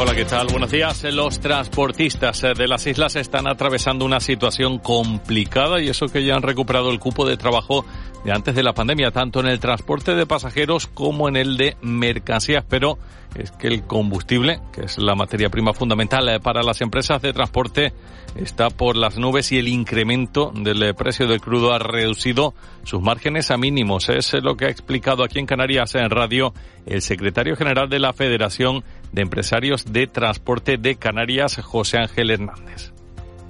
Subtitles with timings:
[0.00, 0.46] Hola, ¿qué tal?
[0.46, 1.02] Buenos días.
[1.12, 6.42] Los transportistas de las islas están atravesando una situación complicada y eso que ya han
[6.42, 7.84] recuperado el cupo de trabajo
[8.24, 11.76] de antes de la pandemia, tanto en el transporte de pasajeros como en el de
[11.82, 12.96] mercancías, pero
[13.34, 17.32] es que el combustible, que es la materia prima fundamental eh, para las empresas de
[17.32, 17.92] transporte,
[18.36, 22.54] está por las nubes y el incremento del eh, precio del crudo ha reducido
[22.84, 24.08] sus márgenes a mínimos.
[24.08, 26.54] Es lo que ha explicado aquí en Canarias en radio
[26.86, 32.92] el secretario general de la Federación de Empresarios de Transporte de Canarias, José Ángel Hernández.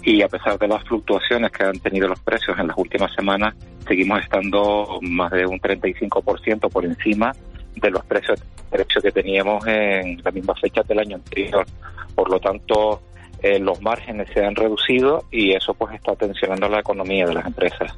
[0.02, 3.54] Y a pesar de las fluctuaciones que han tenido los precios en las últimas semanas,
[3.86, 7.32] seguimos estando más de un 35% por encima
[7.76, 11.66] de los precios, precios que teníamos en la misma fecha del año anterior.
[12.14, 13.02] Por lo tanto,
[13.42, 17.46] eh, los márgenes se han reducido y eso pues está tensionando la economía de las
[17.46, 17.96] empresas.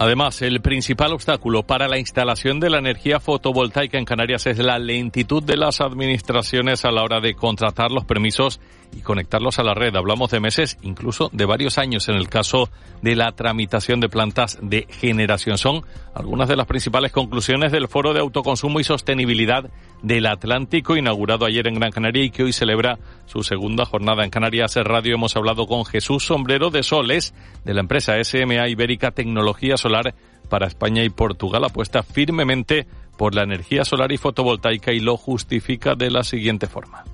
[0.00, 4.78] Además, el principal obstáculo para la instalación de la energía fotovoltaica en Canarias es la
[4.78, 8.60] lentitud de las administraciones a la hora de contratar los permisos
[8.96, 9.94] y conectarlos a la red.
[9.96, 12.70] Hablamos de meses, incluso de varios años en el caso
[13.02, 15.58] de la tramitación de plantas de generación.
[15.58, 19.70] Son algunas de las principales conclusiones del Foro de Autoconsumo y Sostenibilidad
[20.02, 24.30] del Atlántico, inaugurado ayer en Gran Canaria y que hoy celebra su segunda jornada en
[24.30, 25.14] Canarias Radio.
[25.14, 30.14] Hemos hablado con Jesús Sombrero de Soles, de la empresa SMA Ibérica Tecnología Solar
[30.48, 31.64] para España y Portugal.
[31.64, 37.04] Apuesta firmemente por la energía solar y fotovoltaica y lo justifica de la siguiente forma.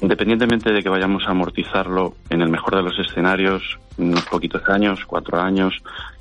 [0.00, 5.04] Independientemente de que vayamos a amortizarlo en el mejor de los escenarios, unos poquitos años,
[5.04, 5.74] cuatro años,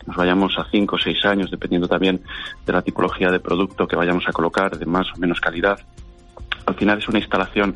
[0.08, 2.22] nos vayamos a cinco o seis años, dependiendo también
[2.66, 5.80] de la tipología de producto que vayamos a colocar, de más o menos calidad.
[6.66, 7.76] Al final es una instalación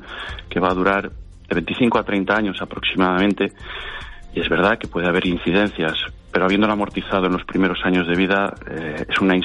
[0.49, 3.53] que va a durar de 25 a 30 años aproximadamente.
[4.33, 5.93] Y es verdad que puede haber incidencias,
[6.31, 9.35] pero habiéndolo amortizado en los primeros años de vida, eh, es una,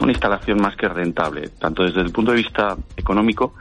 [0.00, 3.54] una instalación más que rentable, tanto desde el punto de vista económico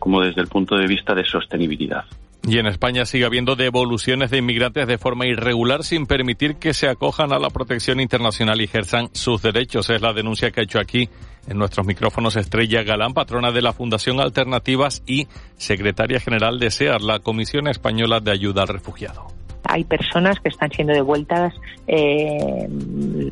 [0.00, 2.04] como desde el punto de vista de sostenibilidad.
[2.42, 6.88] Y en España sigue habiendo devoluciones de inmigrantes de forma irregular sin permitir que se
[6.88, 9.90] acojan a la protección internacional y ejerzan sus derechos.
[9.90, 11.08] Es la denuncia que ha hecho aquí
[11.46, 15.28] en nuestros micrófonos Estrella Galán, patrona de la Fundación Alternativas y
[15.58, 20.70] secretaria general de SEAR, la Comisión Española de Ayuda al Refugiado hay personas que están
[20.70, 21.54] siendo devueltas
[21.86, 22.68] eh,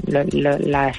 [0.07, 0.97] las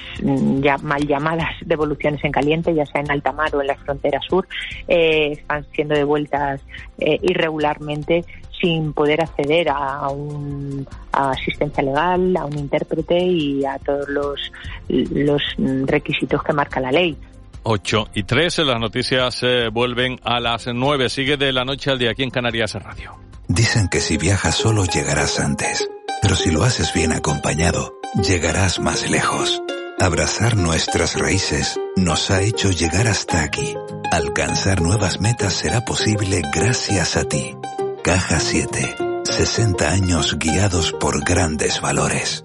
[0.60, 4.20] ya mal llamadas devoluciones en caliente, ya sea en alta mar o en la frontera
[4.28, 4.46] sur,
[4.88, 6.60] eh, están siendo devueltas
[6.98, 8.24] eh, irregularmente
[8.60, 14.52] sin poder acceder a, un, asistencia legal, a un intérprete y a todos los,
[14.88, 15.42] los
[15.86, 17.16] requisitos que marca la ley.
[17.62, 19.42] 8 y 3, las noticias
[19.72, 21.08] vuelven a las 9.
[21.08, 23.29] Sigue de la noche al día aquí en Canarias Radio.
[23.52, 25.90] Dicen que si viajas solo llegarás antes,
[26.22, 29.60] pero si lo haces bien acompañado, llegarás más lejos.
[29.98, 33.74] Abrazar nuestras raíces nos ha hecho llegar hasta aquí.
[34.12, 37.56] Alcanzar nuevas metas será posible gracias a ti.
[38.04, 38.96] Caja 7.
[39.24, 42.44] 60 años guiados por grandes valores.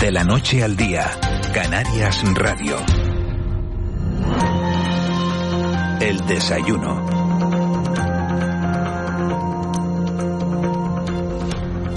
[0.00, 1.10] De la noche al día,
[1.52, 2.78] Canarias Radio.
[6.00, 7.15] El desayuno.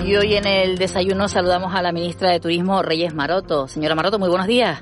[0.10, 3.68] Y hoy en el desayuno saludamos a la ministra de Turismo, Reyes Maroto.
[3.68, 4.82] Señora Maroto, muy buenos días.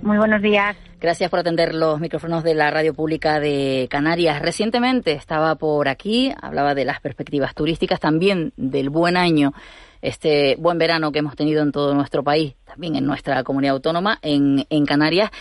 [0.00, 0.76] Muy buenos días.
[1.00, 4.40] Gracias por atender los micrófonos de la Radio Pública de Canarias.
[4.40, 9.54] Recientemente estaba por aquí, hablaba de las perspectivas turísticas, también del buen año,
[10.02, 14.20] este buen verano que hemos tenido en todo nuestro país, también en nuestra comunidad autónoma,
[14.22, 15.32] en, Canarias,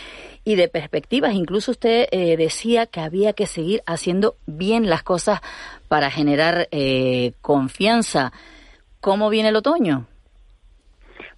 [0.44, 1.36] y de perspectivas.
[1.36, 5.40] Incluso usted eh, decía que había que seguir haciendo bien las cosas
[5.88, 8.34] para generar eh, confianza
[9.04, 10.06] ¿Cómo viene el otoño?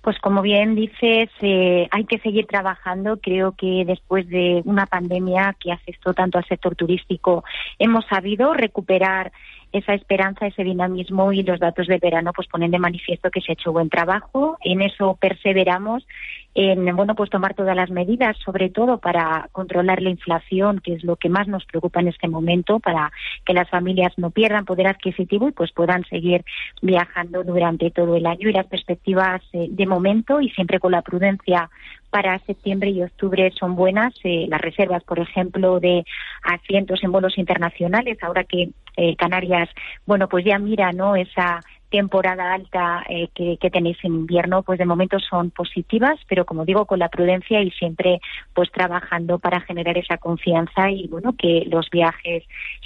[0.01, 3.17] Pues como bien dices, eh, hay que seguir trabajando.
[3.17, 7.43] Creo que después de una pandemia que afectó tanto al sector turístico,
[7.79, 9.31] hemos sabido recuperar
[9.77, 13.51] esa esperanza, ese dinamismo y los datos de verano pues ponen de manifiesto que se
[13.51, 14.57] ha hecho buen trabajo.
[14.63, 16.07] En eso perseveramos
[16.53, 21.03] en bueno pues tomar todas las medidas, sobre todo para controlar la inflación, que es
[21.03, 23.11] lo que más nos preocupa en este momento, para
[23.45, 26.45] que las familias no pierdan poder adquisitivo y pues puedan seguir
[26.81, 31.01] viajando durante todo el año y las perspectivas eh, de momento y siempre con la
[31.01, 31.69] prudencia
[32.15, 34.13] para septiembre y octubre son buenas.
[34.23, 36.05] Eh, las reservas, por ejemplo, de
[36.43, 39.67] asientos en vuelos internacionales, ahora que eh, Canarias,
[40.05, 41.17] bueno, pues ya mira, ¿no?
[41.17, 41.59] Esa
[41.89, 46.85] temporada alta eh, que, tenéis en invierno, pues de momento son positivas, pero como digo,
[46.85, 48.21] con la prudencia y siempre
[48.53, 52.45] pues trabajando para generar esa confianza y bueno, que los viajes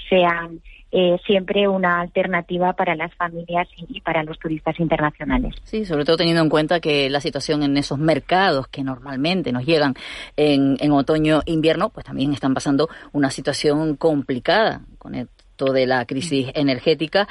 [0.09, 0.59] sean
[0.91, 5.55] eh, siempre una alternativa para las familias y, para los turistas internacionales.
[5.63, 9.65] Sí, sobre todo teniendo en cuenta que la situación en esos mercados que normalmente nos
[9.65, 9.95] llegan
[10.35, 15.27] en, en otoño-invierno, pues también están pasando una situación complicada con el
[15.65, 17.27] de la crisis energética.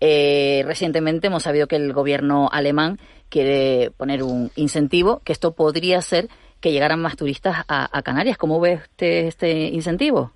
[0.00, 2.98] Eh, recientemente hemos sabido que el gobierno alemán
[3.28, 6.28] quiere poner un incentivo, que esto podría ser
[6.60, 8.38] que llegaran más turistas a, Canarias.
[8.38, 10.30] ¿Cómo ve usted este incentivo?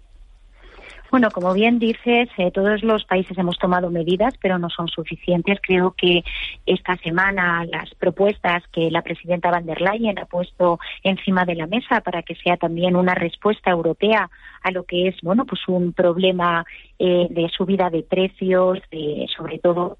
[1.16, 5.58] Bueno, como bien dices, eh, todos los países hemos tomado medidas, pero no son suficientes.
[5.62, 6.22] Creo que
[6.66, 11.66] esta semana las propuestas que la presidenta van der Leyen ha puesto encima de la
[11.66, 14.28] mesa para que sea también una respuesta europea
[14.62, 16.66] a lo que es, bueno, pues un problema
[16.98, 19.96] eh, de subida de precios, de, sobre todo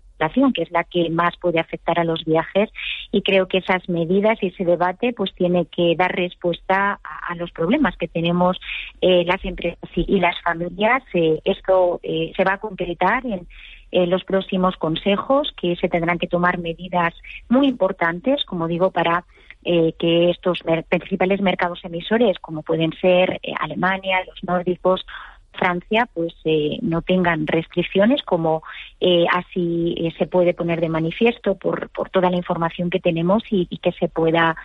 [0.54, 2.70] que es la que más puede afectar a los viajes
[3.12, 7.50] y creo que esas medidas y ese debate pues tiene que dar respuesta a, los
[7.50, 8.58] problemas que tenemos
[9.00, 11.02] eh, las empresas y, las familias.
[11.12, 13.46] Eh, esto eh, se va a concretar en,
[13.92, 17.14] los próximos consejos que se tendrán que tomar medidas
[17.48, 19.24] muy importantes, como digo, para
[19.62, 20.58] que estos
[20.88, 25.06] principales mercados emisores, como pueden ser Alemania, los nórdicos
[25.56, 28.62] Francia pues eh, no tengan restricciones como
[29.00, 33.42] eh, así eh, se puede poner de manifiesto por, por toda la información que tenemos
[33.50, 34.56] y, que se pueda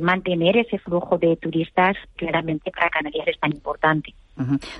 [0.00, 4.14] mantener ese flujo de turistas claramente para Canarias es tan importante.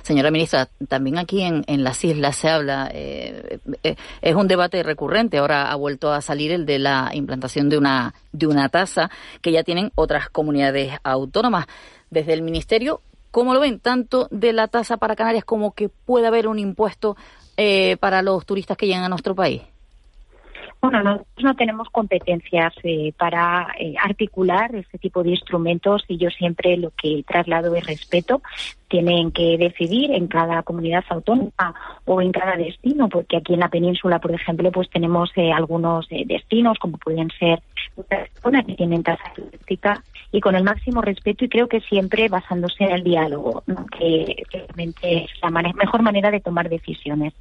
[0.01, 5.75] Señora ministra, también aquí en, las islas se habla, es un debate recurrente, ahora ha
[5.75, 9.91] vuelto a salir el de la implantación de una, de una tasa que ya tienen
[9.95, 11.67] otras comunidades autónomas.
[12.09, 13.79] Desde el Ministerio, ¿Cómo lo ven?
[13.79, 17.15] Tanto de la tasa para Canarias como que puede haber un impuesto
[17.57, 19.61] eh, para los turistas que llegan a nuestro país.
[20.81, 26.29] Bueno, nosotros no tenemos competencias eh, para eh, articular este tipo de instrumentos y yo
[26.29, 28.41] siempre lo que traslado es respeto.
[28.87, 33.67] Tienen que decidir en cada comunidad autónoma o en cada destino, porque aquí en la
[33.67, 37.61] península, por ejemplo, pues tenemos eh, algunos destinos como pueden ser
[38.41, 42.85] zonas que tienen tasa turística y con el máximo respeto y creo que siempre basándose
[42.85, 43.63] en el diálogo,
[43.97, 47.33] que realmente es la mejor manera de tomar decisiones.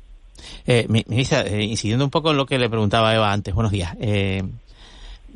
[0.66, 3.96] Eh, ministra, eh, incidiendo un poco en lo que le preguntaba Eva antes, buenos días.
[4.00, 4.42] Eh,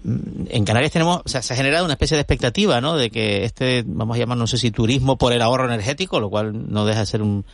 [0.05, 2.97] en Canarias tenemos, o sea, se ha generado una especie de expectativa, ¿no?
[2.97, 6.29] De que este, vamos a llamar, no sé si turismo por el ahorro energético, lo
[6.29, 7.45] cual no deja de ser un,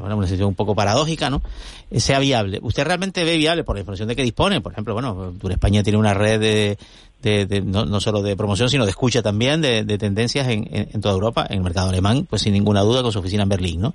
[0.00, 1.42] una situación un poco paradójica, ¿no?
[1.90, 2.58] Eh, sea viable.
[2.62, 4.60] ¿Usted realmente ve viable por la información de que dispone?
[4.60, 6.78] Por ejemplo, bueno, Tour España tiene una red de,
[7.22, 11.14] de, no, solo de promoción, sino de escucha también de, de tendencias en, en, toda
[11.14, 13.94] Europa, en el mercado alemán, pues sin ninguna duda con su oficina en Berlín, ¿no?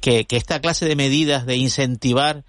[0.00, 2.44] Que, esta clase de medidas de incentivar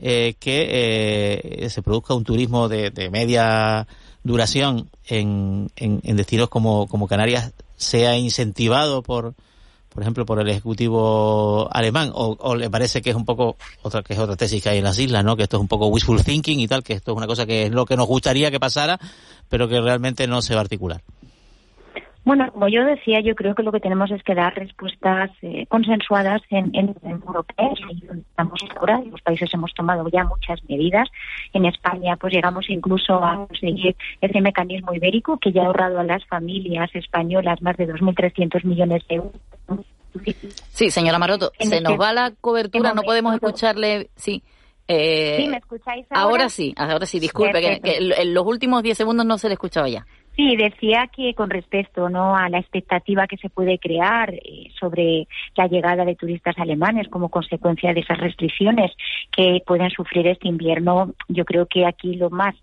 [0.00, 3.86] eh, que eh, se produzca un turismo de, media
[4.24, 9.34] duración en, en, destinos como Canarias sea incentivado por,
[9.92, 14.02] por ejemplo, por el ejecutivo alemán, o, o, le parece que es un poco otra
[14.02, 15.36] que es otra tesis que hay en las islas, ¿no?
[15.36, 17.66] Que esto es un poco wishful thinking y tal, que esto es una cosa que
[17.66, 18.98] es lo que nos gustaría que pasara,
[19.48, 21.02] pero que realmente no se va a articular.
[22.22, 25.66] Bueno, como yo decía, yo creo que lo que tenemos es que dar respuestas eh,
[25.68, 27.54] consensuadas en, en, en Europa.
[28.12, 31.08] Estamos ahora, los países hemos tomado ya muchas medidas.
[31.54, 36.04] En España, pues llegamos incluso a conseguir ese mecanismo ibérico que ya ha ahorrado a
[36.04, 39.86] las familias españolas más de 2.300 millones de euros.
[40.70, 44.10] Sí, señora Maroto, se este nos va la cobertura, no podemos escucharle.
[44.16, 44.42] Sí.
[44.88, 46.22] Eh, ¿Sí me escucháis ahora?
[46.22, 49.54] Ahora sí, ahora sí, disculpe, que, que en los últimos 10 segundos no se le
[49.54, 50.04] escuchaba ya.
[50.36, 52.36] Sí, decía que con respecto ¿no?
[52.36, 57.28] a la expectativa que se puede crear eh, sobre la llegada de turistas alemanes como
[57.28, 58.92] consecuencia de esas restricciones
[59.32, 62.54] que pueden sufrir este invierno, yo creo que aquí lo más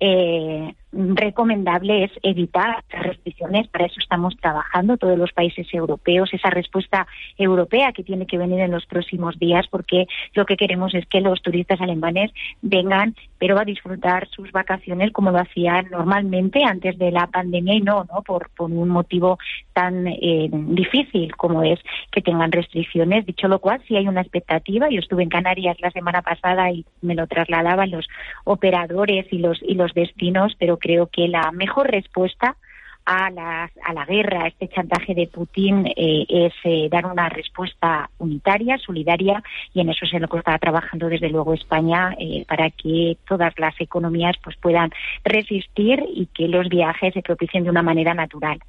[0.00, 3.68] eh, recomendable es evitar restricciones.
[3.68, 7.06] Para eso estamos trabajando todos los países europeos, esa respuesta
[7.38, 11.20] europea que tiene que venir en los próximos días, porque lo que queremos es que
[11.20, 12.32] los turistas alemanes
[12.62, 17.80] vengan, pero a disfrutar sus vacaciones como lo hacían normalmente antes de la pandemia y
[17.80, 18.22] no, ¿no?
[18.22, 19.38] Por, un motivo
[19.72, 21.80] tan eh, difícil como es
[22.12, 23.24] que tengan restricciones.
[23.26, 24.88] Dicho lo cual, sí hay una expectativa.
[24.90, 28.06] Yo estuve en Canarias la semana pasada y me lo trasladaban los
[28.44, 32.56] operadores y los y los destinos, pero creo que la mejor respuesta
[33.04, 37.28] a, las, a la guerra, a este chantaje de Putin, eh, es eh, dar una
[37.28, 39.42] respuesta unitaria, solidaria,
[39.74, 43.16] y en eso es en lo que está trabajando desde luego España eh, para que
[43.28, 44.90] todas las economías pues puedan
[45.24, 48.60] resistir y que los viajes se propicien de una manera natural.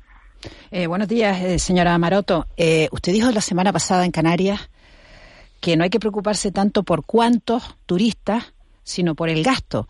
[0.88, 2.48] buenos días, señora Maroto.
[2.92, 4.70] usted dijo la semana pasada en Canarias
[5.60, 8.54] que no hay que preocuparse tanto por cuántos turistas,
[8.84, 9.88] sino por el gasto.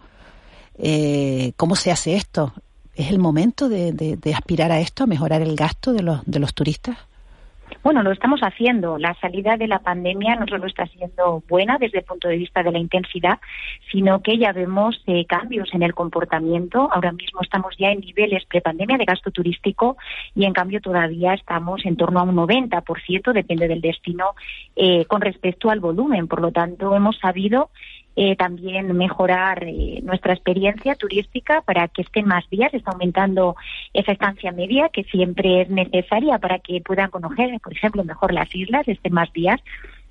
[1.56, 2.54] ¿Cómo se hace esto?
[2.96, 6.54] ¿Es el momento de, aspirar a esto, a mejorar el gasto de los, de los
[6.54, 6.98] turistas?
[7.84, 8.98] Bueno, lo estamos haciendo.
[8.98, 12.62] La salida de la pandemia no solo está siendo buena desde el punto de vista
[12.62, 13.40] de la intensidad,
[13.92, 16.90] sino que ya vemos eh, cambios en el comportamiento.
[16.92, 19.98] Ahora mismo estamos ya en niveles prepandemia de gasto turístico
[20.36, 24.36] y en cambio todavía estamos en torno a un 90%, depende del destino,
[24.76, 26.28] eh, con respecto al volumen.
[26.28, 27.72] Por lo tanto, hemos sabido
[28.16, 32.74] eh, también mejorar eh, nuestra experiencia turística para que estén más días.
[32.74, 33.56] Está aumentando
[33.94, 38.54] esa estancia media que siempre es necesaria para que puedan conocer, por ejemplo, mejor las
[38.54, 39.62] islas, estén más días.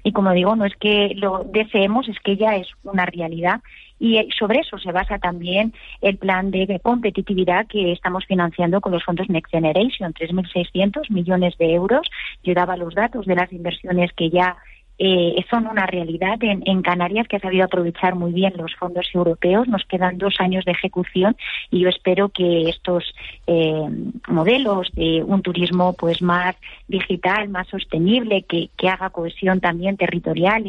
[0.02, 3.60] Y como digo, no es que lo deseemos, es que ya es una realidad.
[3.98, 8.92] Y eh, sobre eso se basa también el plan de competitividad que estamos financiando con
[8.92, 12.08] los fondos Next Generation, 3.600 millones de euros.
[12.42, 14.56] Yo daba los datos de las inversiones que ya
[15.02, 19.66] eh, son una realidad en, Canarias que ha sabido aprovechar muy bien los fondos europeos.
[19.66, 21.36] Nos quedan dos años de ejecución
[21.70, 23.14] y yo espero que estos
[23.46, 23.88] eh,
[24.28, 26.54] modelos de un turismo pues más
[26.86, 30.64] digital, más sostenible, que, haga cohesión también territorial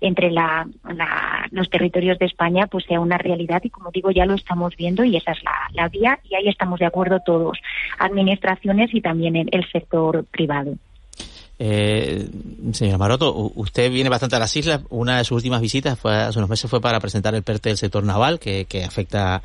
[0.00, 0.30] entre
[1.50, 5.04] los territorios de España, pues sea una realidad y como digo ya lo estamos viendo
[5.04, 5.38] y esa es
[5.72, 7.58] la, vía y ahí estamos de acuerdo todos,
[7.98, 10.74] administraciones y también el sector privado.
[11.62, 12.26] Eh,
[12.72, 14.80] señor Maroto, usted viene bastante a las islas.
[14.88, 17.76] Una de sus últimas visitas fue hace unos meses fue para presentar el PERTE del
[17.76, 19.42] sector naval, que, afecta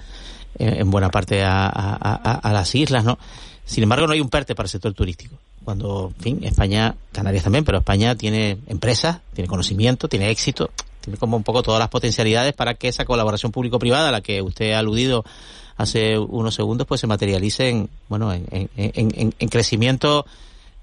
[0.57, 3.19] eh, en, buena parte a, las islas, ¿no?
[3.65, 5.35] Sin embargo, no hay un PERTE para el sector turístico.
[5.65, 10.69] Cuando, en fin, España, Canarias también, pero España tiene empresas, tiene conocimiento, tiene éxito,
[11.01, 14.41] tiene como un poco todas las potencialidades para que esa colaboración público-privada a la que
[14.41, 15.25] usted ha aludido
[15.75, 20.25] hace unos segundos, pues se materialice en, bueno, en, en, en crecimiento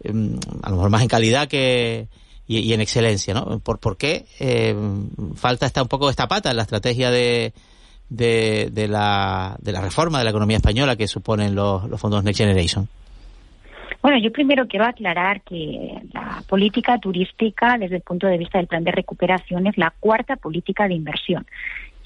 [0.05, 2.09] a lo mejor más en calidad que
[2.47, 3.61] y, en excelencia, ¿no?
[3.61, 7.53] ¿Por, por qué em, falta esta un poco esta pata en la estrategia de,
[8.09, 12.41] de, la, de la reforma de la economía española que suponen los, los fondos Next
[12.41, 12.89] Generation?
[14.03, 18.67] Bueno, yo primero quiero aclarar que la política turística, desde el punto de vista del
[18.67, 21.47] plan de recuperación, es la cuarta política de inversión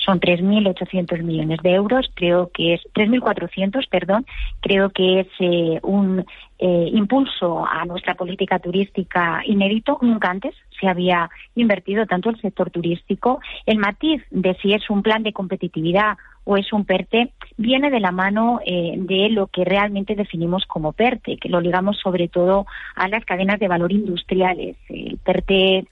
[0.06, 4.24] son 3.800 millones de euros, creo que es 3.400, perdón,
[4.60, 6.24] creo que es eh, un
[6.58, 12.70] eh, impulso a nuestra política turística inédito, nunca antes se había invertido tanto el sector
[12.70, 13.40] turístico.
[13.64, 17.98] El matiz de si es un plan de competitividad o es un PERTE viene de
[17.98, 22.66] la mano eh, de lo que realmente definimos como PERTE, que lo ligamos sobre todo
[22.94, 24.76] a las cadenas de valor industriales.
[24.88, 25.86] El PERTE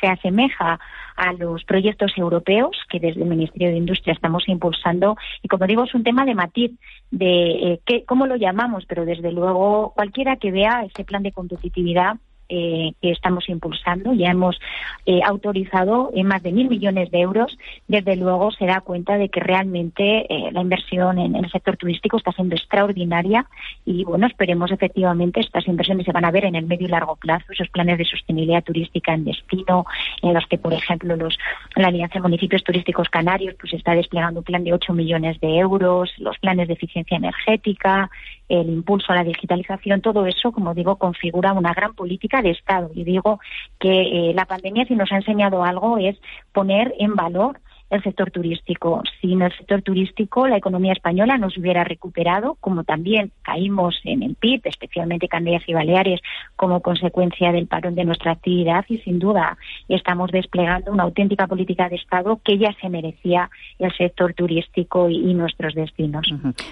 [0.00, 0.80] se asemeja
[1.16, 5.84] a los proyectos europeos que desde el Ministerio de Industria estamos impulsando y como digo
[5.84, 6.72] es un tema de matiz
[7.10, 12.16] de eh, cómo lo llamamos, pero desde luego cualquiera que vea ese plan de competitividad
[12.48, 14.14] eh, que estamos impulsando.
[14.14, 14.58] Ya hemos
[15.04, 17.56] eh, autorizado más de mil millones de euros.
[17.86, 22.16] Desde luego se da cuenta de que realmente eh, la inversión en, el sector turístico
[22.16, 23.46] está siendo extraordinaria
[23.84, 27.14] y bueno, esperemos efectivamente estas inversiones se van a ver en el medio y largo
[27.16, 29.84] plazo, esos planes de sostenibilidad turística en destino,
[30.22, 31.38] en los que, por ejemplo, los,
[31.76, 35.58] la Alianza de Municipios Turísticos Canarios pues está desplegando un plan de 8 millones de
[35.58, 38.10] euros, los planes de eficiencia energética,
[38.50, 42.90] el impulso a la digitalización, todo eso, como digo, configura una gran política de Estado.
[42.94, 43.40] Y digo
[43.78, 43.90] que
[44.30, 46.16] eh, la pandemia, si nos ha enseñado algo, es
[46.52, 49.02] poner en valor el sector turístico.
[49.20, 54.22] Sin el sector turístico, la economía española no se hubiera recuperado, como también caímos en
[54.22, 56.20] el PIB, especialmente Canarias y Baleares,
[56.56, 61.88] como consecuencia del parón de nuestra actividad y sin duda estamos desplegando una auténtica política
[61.88, 66.26] de Estado que ya se merecía el sector turístico y, nuestros destinos.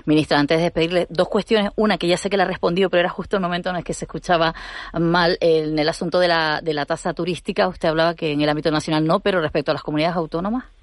[0.04, 1.70] Ministra, antes de pedirle dos cuestiones.
[1.76, 3.84] Una que ya sé que la ha respondido, pero era justo el momento en el
[3.84, 4.54] que se escuchaba
[4.92, 7.66] mal en el asunto de la tasa turística.
[7.68, 10.77] Usted hablaba que en el ámbito nacional no, pero respecto a las comunidades autónomas.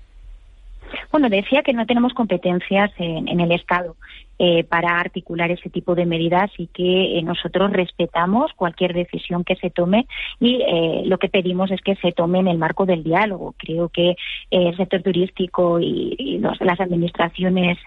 [1.12, 3.96] Bueno, decía que no tenemos competencias en, el Estado.
[4.38, 9.70] Eh, para articular ese tipo de medidas y que nosotros respetamos cualquier decisión que se
[9.70, 10.08] tome
[10.40, 10.64] y
[11.06, 13.56] lo que pedimos es que se tome en el marco del diálogo.
[13.58, 14.16] Creo que
[14.52, 17.78] el sector turístico y, las administraciones,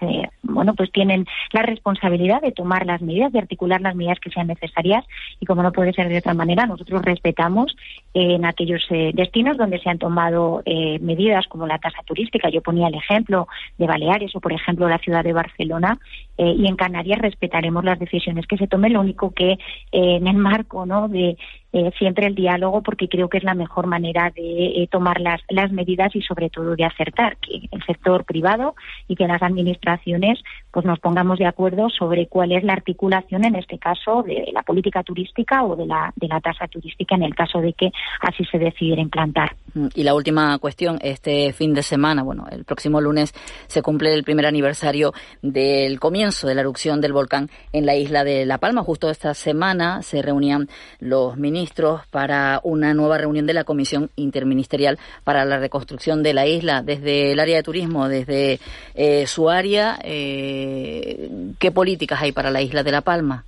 [0.43, 4.47] bueno, pues tienen la responsabilidad de tomar las medidas, de articular las medidas que sean
[4.47, 5.05] necesarias
[5.39, 7.75] y como no puede ser de otra manera, nosotros respetamos
[8.13, 10.63] en aquellos destinos donde se han tomado
[10.99, 12.49] medidas como la tasa turística.
[12.49, 15.97] Yo ponía el ejemplo de Baleares o, por ejemplo, la ciudad de Barcelona.
[16.41, 18.93] Eh, y en Canarias respetaremos las decisiones que se tomen.
[18.93, 19.57] Lo único que eh,
[19.91, 21.09] en el marco ¿no?
[21.09, 21.37] de
[21.71, 25.39] eh, siempre el diálogo porque creo que es la mejor manera de eh, tomar las,
[25.49, 28.75] las medidas y sobre todo de acertar que el sector privado
[29.07, 30.39] y que las administraciones
[30.71, 34.63] pues nos pongamos de acuerdo sobre cuál es la articulación en este caso de la
[34.63, 38.43] política turística o de la, de la tasa turística en el caso de que así
[38.45, 39.55] se decidiera implantar.
[39.75, 43.33] Mm, y la última cuestión, este fin de semana, bueno, el próximo lunes
[43.67, 48.23] se cumple el primer aniversario del comienzo de la erupción del volcán en la isla
[48.23, 48.81] de La Palma.
[48.81, 50.67] Justo esta semana se reunían
[50.99, 56.33] los ministros ministros para una nueva reunión de la Comisión Interministerial para la Reconstrucción de
[56.33, 58.59] la isla desde el área de turismo, desde
[58.95, 59.99] eh, su área.
[60.03, 63.43] Eh, ¿Qué políticas hay para la isla de La Palma?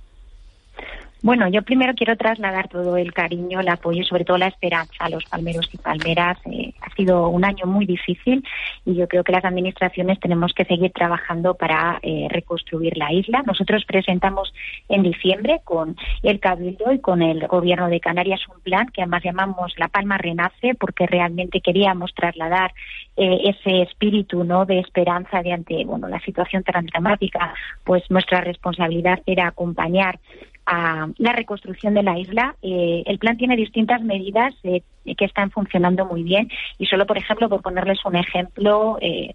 [1.22, 4.92] Bueno, yo primero quiero trasladar todo el cariño, el apoyo y sobre todo la esperanza
[4.98, 6.36] a los palmeros y palmeras.
[6.46, 8.44] Eh, ha sido un año muy difícil
[8.84, 13.44] y yo creo que las administraciones tenemos que seguir trabajando para eh, reconstruir la isla.
[13.46, 14.52] Nosotros presentamos
[14.88, 19.22] en diciembre con el Cabildo y con el Gobierno de Canarias un plan que además
[19.22, 22.72] llamamos La Palma Renace porque realmente queríamos trasladar
[23.16, 27.54] eh, ese espíritu no de esperanza de ante bueno la situación tan dramática.
[27.84, 30.18] Pues nuestra responsabilidad era acompañar
[30.66, 32.56] a la reconstrucción de la isla.
[32.62, 34.82] Eh, el plan tiene distintas medidas eh,
[35.16, 39.34] que están funcionando muy bien y solo, por ejemplo, por ponerles un ejemplo, eh,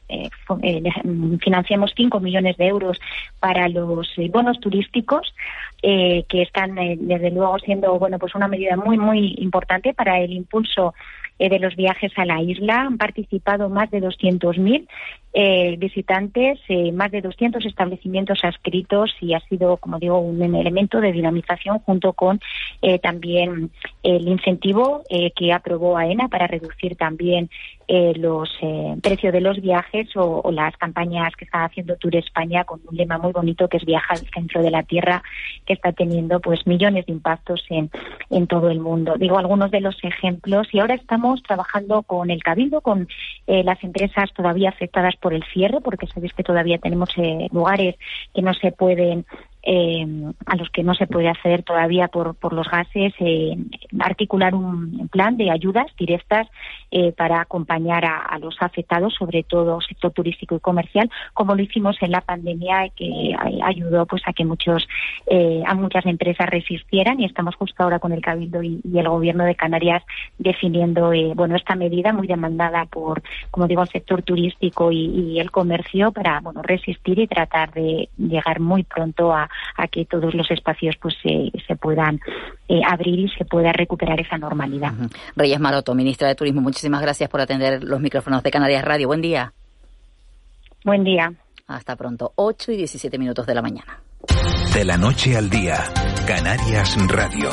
[1.42, 3.00] financiamos 5 millones de euros
[3.40, 5.34] para los bonos turísticos
[5.82, 10.94] que están, desde luego, siendo bueno pues una medida muy, muy importante para el impulso
[11.40, 12.82] de los viajes a la isla.
[12.82, 14.88] Han participado más de 200.000
[15.34, 21.00] eh, visitantes, eh, más de 200 establecimientos adscritos y ha sido, como digo, un elemento
[21.00, 22.40] de dinamización junto con
[22.82, 23.70] eh, también
[24.02, 25.04] el incentivo
[25.36, 27.50] que aprobó AENA para reducir también
[27.88, 28.50] los
[29.02, 33.18] precios de los viajes o, las campañas que está haciendo Tour España con un lema
[33.18, 35.24] muy bonito que es Viaja al centro de la Tierra,
[35.66, 37.90] que está teniendo pues millones de impactos en,
[38.30, 39.16] en todo el mundo.
[39.18, 43.08] Digo algunos de los ejemplos y ahora estamos trabajando con el Cabildo, con
[43.46, 47.96] las empresas todavía afectadas por el cierre, porque sabéis que todavía tenemos eh, lugares
[48.34, 49.26] que no se pueden
[49.70, 50.08] eh,
[50.46, 53.58] a los que no se puede acceder todavía por, por los gases, eh,
[54.00, 56.48] articular un plan de ayudas directas
[56.90, 61.98] eh, para acompañar a, los afectados, sobre todo sector turístico y comercial, como lo hicimos
[62.02, 64.88] en la pandemia, que ayudó pues a que muchos
[65.66, 67.20] a muchas empresas resistieran.
[67.20, 70.04] Y estamos justo ahora con el Cabildo y, el Gobierno de Canarias
[70.38, 75.52] definiendo bueno esta medida muy demandada por como digo el sector turístico y, y el
[75.52, 80.50] comercio para bueno resistir y tratar de llegar muy pronto a, a que todos los
[80.52, 82.20] espacios pues se, se puedan
[82.68, 84.94] eh, abrir y se pueda recuperar esa normalidad.
[85.36, 89.08] Reyes Maroto, ministra de Turismo, muchísimas gracias por atender los micrófonos de Canarias Radio.
[89.08, 89.54] Buen día.
[90.84, 91.34] Buen día.
[91.68, 94.00] Hasta pronto, 8 y 17 minutos de la mañana.
[94.74, 95.76] De la noche al día,
[96.26, 97.50] Canarias Radio.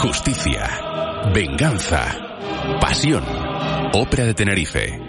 [0.00, 3.47] Justicia, venganza, pasión
[3.92, 5.00] Ópera de Tenerife.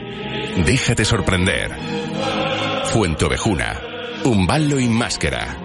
[0.66, 1.72] Déjate sorprender.
[2.86, 3.80] Fuente Ovejuna.
[4.24, 5.58] Un ballo y máscara.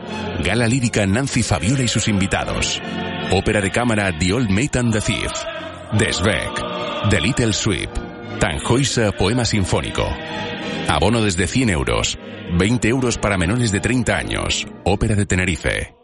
[0.45, 2.83] Gala lírica Nancy Fabiola y sus invitados.
[3.31, 5.33] Ópera de cámara The Old Mate and the Thief.
[5.93, 7.11] Desbeck.
[7.11, 7.91] The Little Sweep.
[8.41, 10.07] Tanjoisa Poema Sinfónico.
[10.89, 12.19] Abono desde 100 euros.
[12.59, 14.67] 20 euros para menores de 30 años.
[14.85, 16.04] Ópera de Tenerife.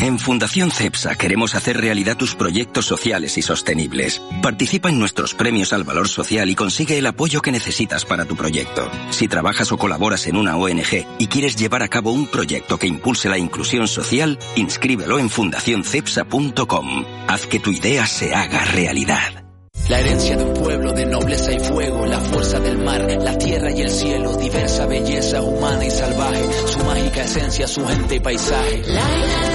[0.00, 4.20] En Fundación CEPSA queremos hacer realidad tus proyectos sociales y sostenibles.
[4.42, 8.36] Participa en nuestros premios al valor social y consigue el apoyo que necesitas para tu
[8.36, 8.90] proyecto.
[9.10, 12.86] Si trabajas o colaboras en una ONG y quieres llevar a cabo un proyecto que
[12.86, 17.04] impulse la inclusión social, inscríbelo en fundacioncepsa.com.
[17.28, 19.42] Haz que tu idea se haga realidad.
[19.88, 23.70] La herencia de un pueblo de nobleza y fuego, la fuerza del mar, la tierra
[23.72, 28.82] y el cielo, diversa belleza humana y salvaje, su mágica esencia, su gente y paisaje.
[28.86, 29.51] La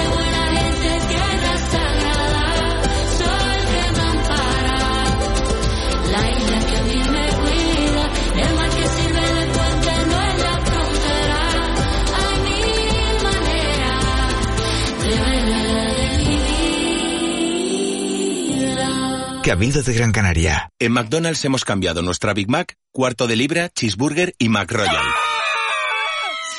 [19.48, 20.68] que ha habido de Gran Canaria.
[20.78, 25.06] En McDonald's hemos cambiado nuestra Big Mac, cuarto de libra, cheeseburger y McRoyal.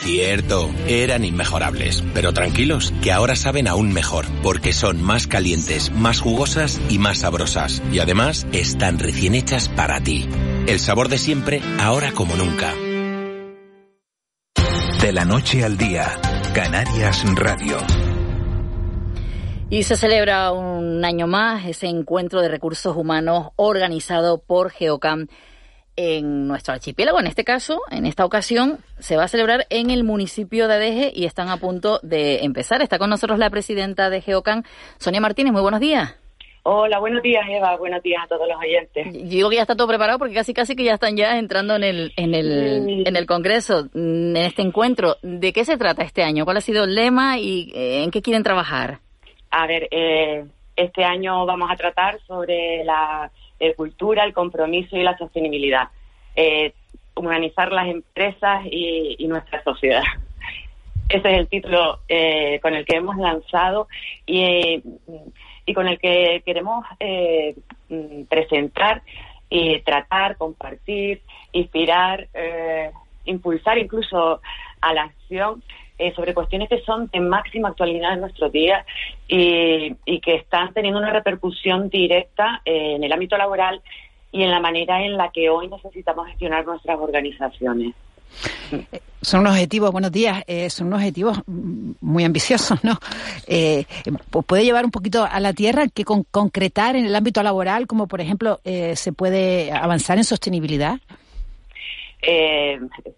[0.01, 6.19] Cierto, eran inmejorables, pero tranquilos, que ahora saben aún mejor, porque son más calientes, más
[6.19, 7.83] jugosas y más sabrosas.
[7.91, 10.27] Y además, están recién hechas para ti.
[10.65, 12.73] El sabor de siempre, ahora como nunca.
[14.99, 16.19] De la noche al día,
[16.55, 18.08] Canarias Radio.
[19.71, 25.27] Y se celebra un año más ese encuentro de recursos humanos organizado por Geocam
[25.95, 27.19] en nuestro archipiélago.
[27.19, 31.11] En este caso, en esta ocasión, se va a celebrar en el municipio de Adeje
[31.13, 32.81] y están a punto de empezar.
[32.81, 34.63] Está con nosotros la presidenta de Geocam,
[34.97, 35.53] Sonia Martínez.
[35.53, 36.15] Muy buenos días.
[36.63, 39.29] Hola, buenos días Eva, buenos días a todos los oyentes.
[39.29, 41.83] digo que ya está todo preparado porque casi casi que ya están ya entrando en
[41.83, 45.17] el en el en el congreso, en este encuentro.
[45.21, 46.43] ¿De qué se trata este año?
[46.43, 48.99] ¿Cuál ha sido el lema y eh, en qué quieren trabajar?
[49.51, 55.03] A ver, eh, este año vamos a tratar sobre la eh, cultura, el compromiso y
[55.03, 55.89] la sostenibilidad.
[57.15, 60.03] humanizar las empresas y, nuestra sociedad.
[61.09, 61.99] Ese es el título
[62.61, 63.87] con el que hemos lanzado
[64.25, 64.81] y
[65.69, 67.55] y con el que queremos eh,
[67.89, 69.03] mm, presentar
[69.51, 72.89] y tratar, compartir, inspirar, eh,
[73.25, 74.41] impulsar incluso
[74.81, 75.63] a la acción
[75.99, 78.85] eh, sobre cuestiones que son de máxima actualidad en nuestro día
[79.27, 83.81] y, que están teniendo una repercusión directa en el ámbito laboral
[84.31, 87.93] y en la manera en la que hoy necesitamos gestionar nuestras organizaciones.
[89.21, 92.97] Son unos objetivos, buenos días, eh, son unos objetivos muy ambiciosos, ¿no?
[93.47, 93.85] Eh,
[94.47, 98.07] puede llevar un poquito a la tierra que con, concretar en el ámbito laboral, como
[98.07, 100.99] por ejemplo eh, se puede avanzar en sostenibilidad.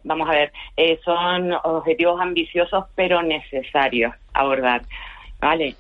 [0.04, 0.52] Vamos a ver,
[1.04, 4.84] son objetivos ambiciosos pero necesarios abordar,
[5.40, 5.76] ¿vale?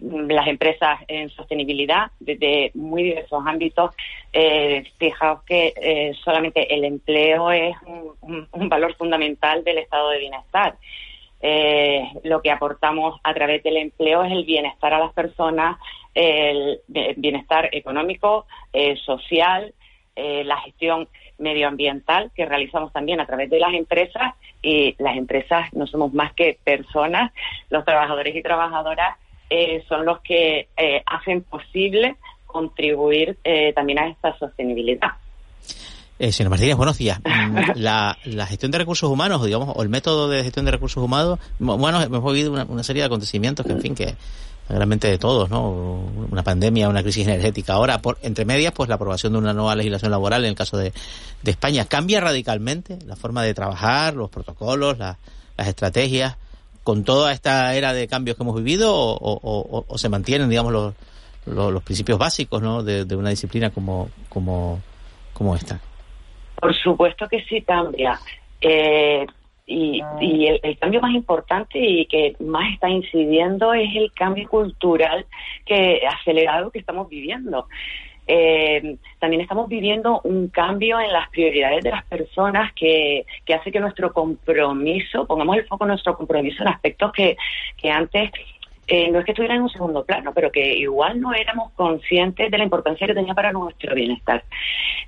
[0.00, 3.94] las empresas en sostenibilidad desde muy diversos ámbitos.
[4.32, 7.76] Eh, fijaos que eh, solamente el empleo es
[8.20, 10.76] un, valor fundamental del estado de bienestar.
[11.40, 15.78] Eh, lo que aportamos a través del empleo es el bienestar a las personas,
[16.14, 16.80] el
[17.16, 19.72] bienestar económico, eh, social,
[20.16, 25.86] la gestión medioambiental que realizamos también a través de las empresas y las empresas no
[25.86, 27.32] somos más que personas,
[27.70, 29.16] los trabajadores y trabajadoras
[29.50, 35.12] eh, son los que eh, hacen posible contribuir eh, también a esta sostenibilidad.
[36.18, 37.20] Eh, señor Martínez, buenos días.
[37.20, 38.16] Mm, la,
[38.48, 42.32] gestión de recursos humanos, digamos, o el método de gestión de recursos humanos, bueno, hemos
[42.32, 44.16] vivido una, serie de acontecimientos que, en fin, que
[44.68, 45.70] realmente de todos, ¿no?
[46.30, 47.74] Una pandemia, una crisis energética.
[47.74, 50.76] Ahora, por, entre medias, pues la aprobación de una nueva legislación laboral en el caso
[50.76, 50.92] de,
[51.44, 51.86] España.
[51.86, 55.16] ¿Cambia radicalmente la forma de trabajar, los protocolos, las
[55.56, 56.36] estrategias?
[56.88, 60.94] con toda esta era de cambios que hemos vivido o, se mantienen, digamos, los,
[61.44, 62.82] los, principios básicos ¿no?
[62.82, 64.80] de, una disciplina como, como,
[65.34, 65.78] como esta?
[66.58, 68.18] Por supuesto que sí cambia.
[68.62, 69.26] Eh,
[69.68, 74.48] y, y el, el, cambio más importante y que más está incidiendo es el cambio
[74.48, 75.26] cultural
[75.66, 77.68] que acelerado que estamos viviendo.
[78.30, 83.72] Eh, también estamos viviendo un cambio en las prioridades de las personas que, que hace
[83.72, 87.36] que nuestro compromiso, pongamos el foco en nuestro compromiso en aspectos que,
[87.78, 88.30] que antes
[88.90, 92.50] eh, no es que estuvieran en un segundo plano, pero que igual no éramos conscientes
[92.50, 94.42] de la importancia que tenía para nuestro bienestar.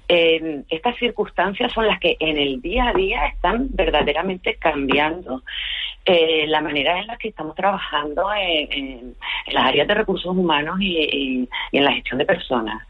[0.07, 5.43] Eh, estas circunstancias son las que en el día a día están verdaderamente cambiando
[6.05, 9.17] eh, la manera en la que estamos trabajando en,
[9.51, 12.87] las áreas de recursos humanos y en la gestión de personas.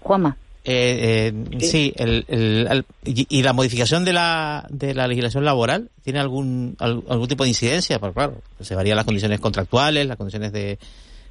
[0.00, 0.36] Juanma.
[0.68, 6.76] Eh, eh, sí, el, y, la modificación de la, de la legislación laboral tiene algún
[6.80, 10.78] algún tipo de incidencia, porque claro, se varían las condiciones contractuales, las condiciones de,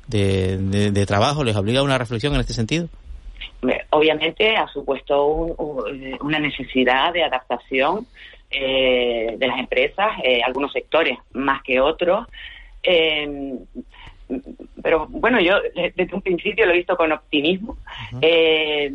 [0.08, 2.88] de, trabajo, les obliga a una reflexión en este sentido.
[3.90, 8.08] Obviamente ha supuesto una necesidad de adaptación
[8.52, 12.26] eh, de las empresas, eh, algunos sectores más que otros.
[12.82, 13.58] Eh,
[14.86, 17.76] pero bueno, yo desde un principio lo he visto con optimismo.
[18.22, 18.92] Eh,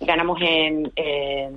[0.00, 1.50] ganamos en, eh,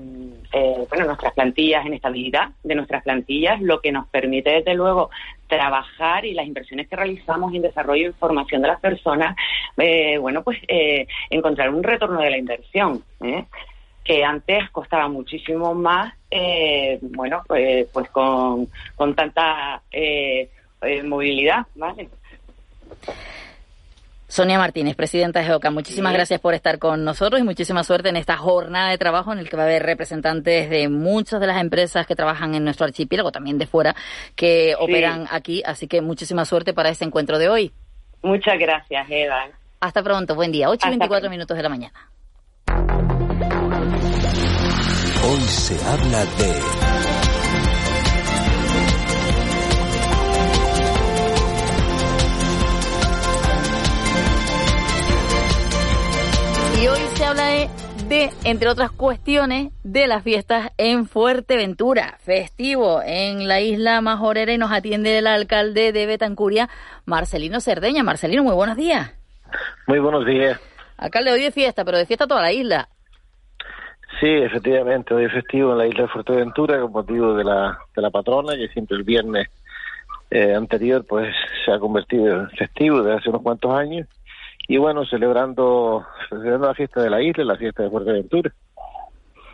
[0.89, 5.11] bueno, nuestras plantillas, en estabilidad de nuestras plantillas, lo que nos permite desde luego
[5.47, 9.35] trabajar y las inversiones que realizamos en desarrollo y formación de las personas,
[9.77, 10.57] eh, bueno, pues
[11.29, 13.03] encontrar un retorno de la inversión.
[14.03, 16.13] que antes costaba muchísimo más,
[17.01, 19.81] bueno, pues, pues con, con tanta
[21.03, 22.09] movilidad, ¿vale?
[24.27, 28.17] Sonia Martínez, presidenta de GEOCA, muchísimas gracias por estar con nosotros y muchísima suerte en
[28.17, 31.61] esta jornada de trabajo en el que va a haber representantes de muchas de las
[31.61, 33.95] empresas que trabajan en nuestro archipiélago, también de fuera,
[34.35, 35.61] que operan aquí.
[35.65, 37.71] Así que muchísima suerte para este encuentro de hoy.
[38.23, 39.47] Muchas gracias, Eva.
[39.79, 40.69] Hasta pronto, buen día.
[40.69, 42.09] 8 y 24 minutos de la mañana.
[45.23, 46.84] Hoy se habla de...
[56.81, 57.47] Y hoy se habla
[58.09, 64.57] de, entre otras cuestiones, de las fiestas en Fuerteventura, festivo en la isla Majorera y
[64.57, 66.67] nos atiende el alcalde de Betancuria,
[67.05, 68.03] Marcelino Cerdeña.
[68.03, 69.13] Marcelino, muy buenos días.
[69.87, 70.59] Muy buenos días.
[70.97, 72.89] Alcalde, hoy es fiesta, pero de fiesta toda la isla.
[74.19, 78.01] Sí, efectivamente, hoy es festivo en la isla de Fuerteventura con motivo de la, de
[78.01, 79.47] la patrona, que siempre el viernes
[80.29, 81.33] eh, anterior pues
[81.63, 84.07] se ha convertido en festivo desde hace unos cuantos años
[84.67, 88.51] y bueno, celebrando, celebrando la fiesta de la isla, la fiesta de Fuerteventura.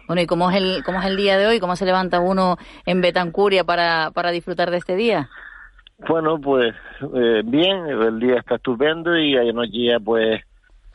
[0.08, 1.60] Bueno, ¿y cómo es el, cómo es el día de hoy?
[1.60, 5.30] ¿Cómo se levanta uno en Betancuria para, para disfrutar de este día?
[6.08, 6.74] Bueno, pues
[7.14, 10.42] eh, bien, el día está estupendo y anoche ya pues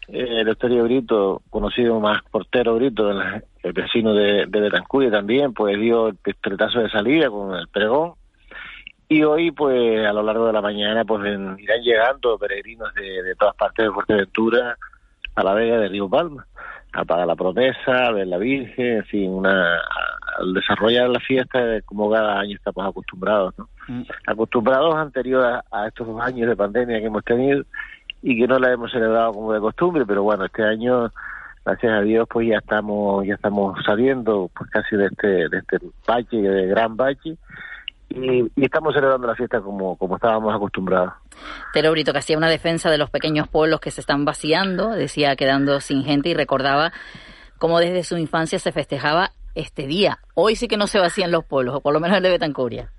[0.08, 5.78] eh, el Estadio Brito, conocido más portero Brito, el, vecino de, de Betancuria también, pues
[5.78, 8.14] dio el pistretazo de salida con el pregón
[9.08, 13.54] y hoy, pues, a lo largo de la mañana, pues irán llegando peregrinos de, todas
[13.54, 14.76] partes de Fuerteventura
[15.34, 16.46] a la Vega de Río Palma,
[16.92, 19.78] a pagar la promesa, a ver la Virgen, en fin, una,
[20.38, 23.68] al desarrollar la fiesta como cada año estamos acostumbrados, ¿no?
[23.88, 24.02] Mm.
[24.26, 27.64] Acostumbrados anterior a, estos dos años de pandemia que hemos tenido
[28.22, 31.12] y que no la hemos celebrado como de costumbre, pero bueno, este año
[31.64, 35.78] gracias a Dios pues ya estamos ya estamos saliendo pues casi de este de este
[36.06, 37.36] bache de gran bache
[38.16, 41.12] y, estamos celebrando la fiesta como, como estábamos acostumbrados.
[41.72, 45.36] Telo Brito, que hacía una defensa de los pequeños pueblos que se están vaciando, decía
[45.36, 46.92] quedando sin gente y recordaba
[47.58, 50.18] cómo desde su infancia se festejaba este día.
[50.34, 52.90] Hoy sí que no se vacían los pueblos, o por lo menos el de Betancuria.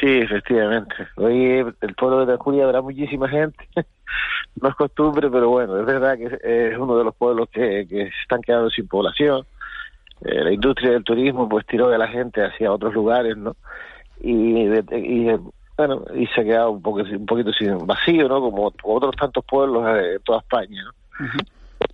[0.00, 0.94] Sí, efectivamente.
[1.16, 3.68] Hoy el pueblo de Betancuria habrá muchísima gente.
[4.60, 8.04] no es costumbre, pero bueno, es verdad que es uno de los pueblos que, que
[8.04, 9.46] se están quedando sin población.
[10.22, 13.56] Eh, la industria del turismo pues tiró de la gente hacia otros lugares, ¿no?
[14.20, 15.36] Y, y
[15.76, 19.44] bueno y se ha quedado un poco un poquito sin vacío no como, otros tantos
[19.44, 21.26] pueblos de toda España ¿no?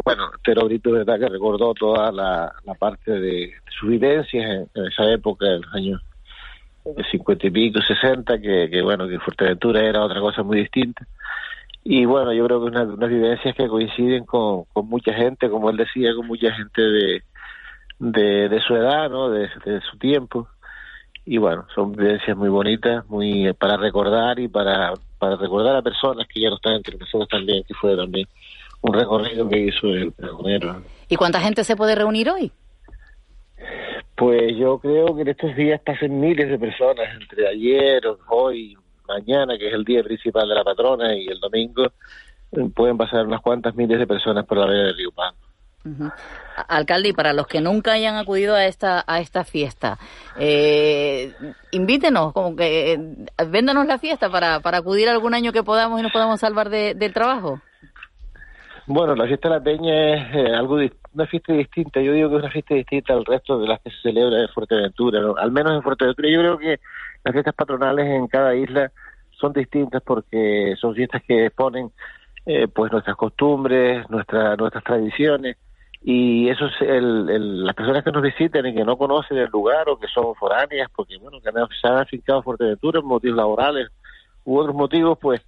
[0.04, 4.85] bueno pero ahorita es verdad que recordó toda la, la parte de, sus vivencias en,
[4.87, 6.02] esa época en los años
[7.11, 11.06] cincuenta y pico sesenta que, que bueno que Fuerteventura era otra cosa muy distinta.
[11.85, 15.70] Y bueno yo creo que unas, unas vivencias que coinciden con, con mucha gente como
[15.70, 17.22] él decía con mucha gente de
[18.00, 20.48] de, de su edad no de, de su tiempo
[21.24, 25.82] y bueno, son vivencias muy bonitas, muy eh, para recordar y para, para recordar a
[25.82, 28.26] personas que ya no están entre nosotros también, que fue también
[28.80, 30.82] un recorrido que hizo el pregonero.
[31.08, 32.50] ¿Y cuánta gente se puede reunir hoy?
[34.16, 39.56] Pues yo creo que en estos días pasen miles de personas, entre ayer, hoy, mañana,
[39.56, 41.85] que es el día principal de la patrona, y el domingo,
[42.52, 45.35] eh, pueden pasar unas cuantas miles de personas por la vía de Río Pan.
[46.68, 49.98] Alcalde, y para los que nunca hayan acudido a esta a esta fiesta,
[50.38, 51.32] eh,
[51.72, 52.98] invítenos, como que eh,
[53.38, 57.60] la fiesta para, para acudir algún año que podamos y nos podamos salvar del trabajo.
[58.86, 60.78] Bueno, la fiesta de la Peña es eh, algo
[61.14, 62.00] una fiesta distinta.
[62.00, 64.48] Yo digo que es una fiesta distinta al resto de las que se celebra en
[64.48, 65.20] Fuerteventura.
[65.38, 66.80] Al menos en Fuerteventura, yo creo que
[67.24, 68.90] las fiestas patronales en cada isla
[69.30, 71.90] son distintas porque son fiestas que exponen
[72.46, 75.56] eh, pues nuestras costumbres, nuestra, nuestras tradiciones
[76.04, 79.88] y eso es el, las personas que nos visiten y que no conocen el lugar
[79.88, 83.88] o que son foráneas porque bueno que se han afincado a Fuerteventura en motivos laborales
[84.44, 85.40] u otros motivos pues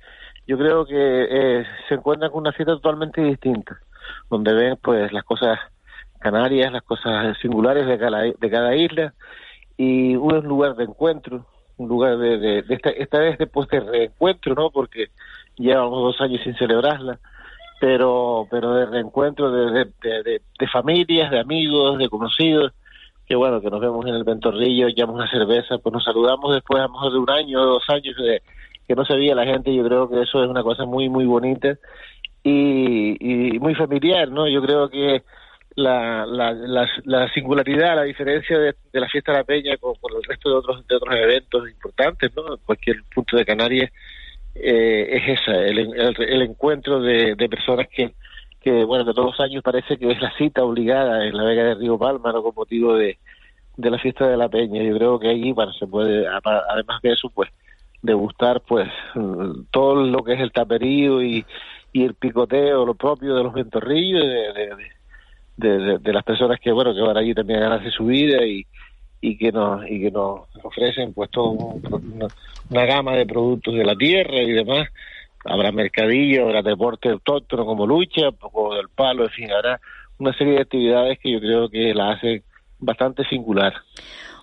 [0.46, 3.80] yo creo que eh, se encuentran con una fiesta totalmente distinta
[4.30, 5.58] donde ven pues las cosas
[6.20, 9.12] canarias las cosas singulares de cada, de cada isla
[9.76, 11.46] y un lugar de encuentro
[11.78, 15.08] un lugar de, de, esta, esta vez después de reencuentro no porque
[15.56, 17.18] llevamos dos años sin celebrarla
[17.84, 22.72] pero pero de reencuentro de, de, familias, de amigos, de conocidos,
[23.26, 26.80] que bueno, que nos vemos en el Ventorrillo, echamos una cerveza, pues nos saludamos después
[26.80, 28.40] a lo mejor de un año o dos años de
[28.88, 31.26] que no se veía la gente, yo creo que eso es una cosa muy, muy
[31.26, 31.76] bonita
[32.42, 34.48] y, y muy familiar, ¿no?
[34.48, 35.22] Yo creo que
[35.76, 36.54] la, la,
[37.04, 40.56] la, singularidad, la diferencia de, la fiesta de la Peña con, con, el resto de
[40.56, 42.54] otros, de otros eventos importantes, ¿no?
[42.54, 43.90] En cualquier punto de Canarias,
[44.54, 48.14] eh, es esa, el, el, encuentro de, de, personas que,
[48.60, 51.64] que, bueno, que todos los años parece que es la cita obligada en la Vega
[51.64, 52.32] de Río Palma.
[52.32, 53.18] Con motivo de,
[53.76, 54.82] de la fiesta de la Peña.
[54.82, 57.50] Yo creo que allí, bueno, se puede, además de eso, pues,
[58.02, 58.88] degustar, pues,
[59.70, 61.44] todo lo que es el taperío y,
[61.92, 64.76] y el picoteo, lo propio de los ventorrillos, de,
[65.56, 68.66] de, de, las personas que, bueno, que van allí también a ganarse su vida y,
[69.24, 73.96] y que nos y que nos ofrecen pues todo una, gama de productos de la
[73.96, 74.88] tierra y demás
[75.46, 79.80] habrá mercadillo, habrá deporte autóctono como lucha, un poco del palo, en fin, habrá
[80.18, 82.42] una serie de actividades que yo creo que la hacen
[82.78, 83.72] bastante singular.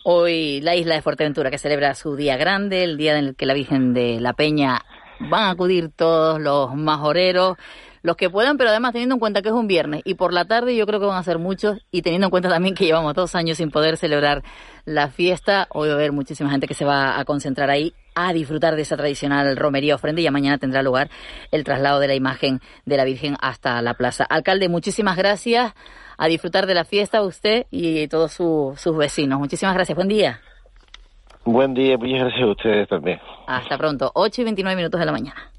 [0.03, 3.45] Hoy la isla de Fuerteventura que celebra su día grande, el día en el que
[3.45, 4.79] la Virgen de la Peña
[5.19, 7.57] van a acudir todos los majoreros,
[8.01, 10.45] los que puedan, pero además teniendo en cuenta que es un viernes y por la
[10.45, 13.13] tarde yo creo que van a ser muchos y teniendo en cuenta también que llevamos
[13.13, 14.43] dos años sin poder celebrar
[14.85, 18.33] la fiesta, hoy va a haber muchísima gente que se va a concentrar ahí a
[18.33, 21.09] disfrutar de esa tradicional romería ofrenda y ya mañana tendrá lugar
[21.51, 24.25] el traslado de la imagen de la Virgen hasta la plaza.
[24.25, 25.73] Alcalde, muchísimas gracias.
[26.17, 29.39] A disfrutar de la fiesta usted y todos sus vecinos.
[29.39, 29.95] Muchísimas gracias.
[29.95, 30.39] Buen día.
[31.45, 33.19] Buen día, muchas gracias a ustedes también.
[33.47, 34.11] Hasta pronto.
[34.13, 35.51] 8 y 29 minutos de la mañana.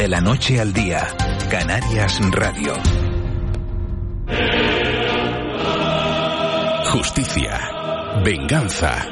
[0.00, 1.06] De la noche al día,
[1.50, 2.72] Canarias Radio.
[6.86, 7.60] Justicia,
[8.24, 9.06] venganza,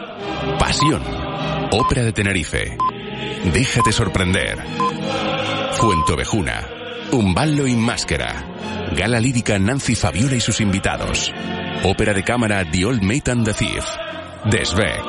[0.58, 1.02] pasión.
[1.72, 2.78] Ópera de Tenerife.
[3.52, 4.56] Déjate sorprender.
[5.72, 6.66] Fuentovejuna.
[7.34, 8.46] ballo y Máscara.
[8.96, 11.30] Gala lírica Nancy Fabiola y sus invitados.
[11.84, 13.84] Ópera de cámara The Old Mate and the Thief.
[14.46, 15.06] Desbeck.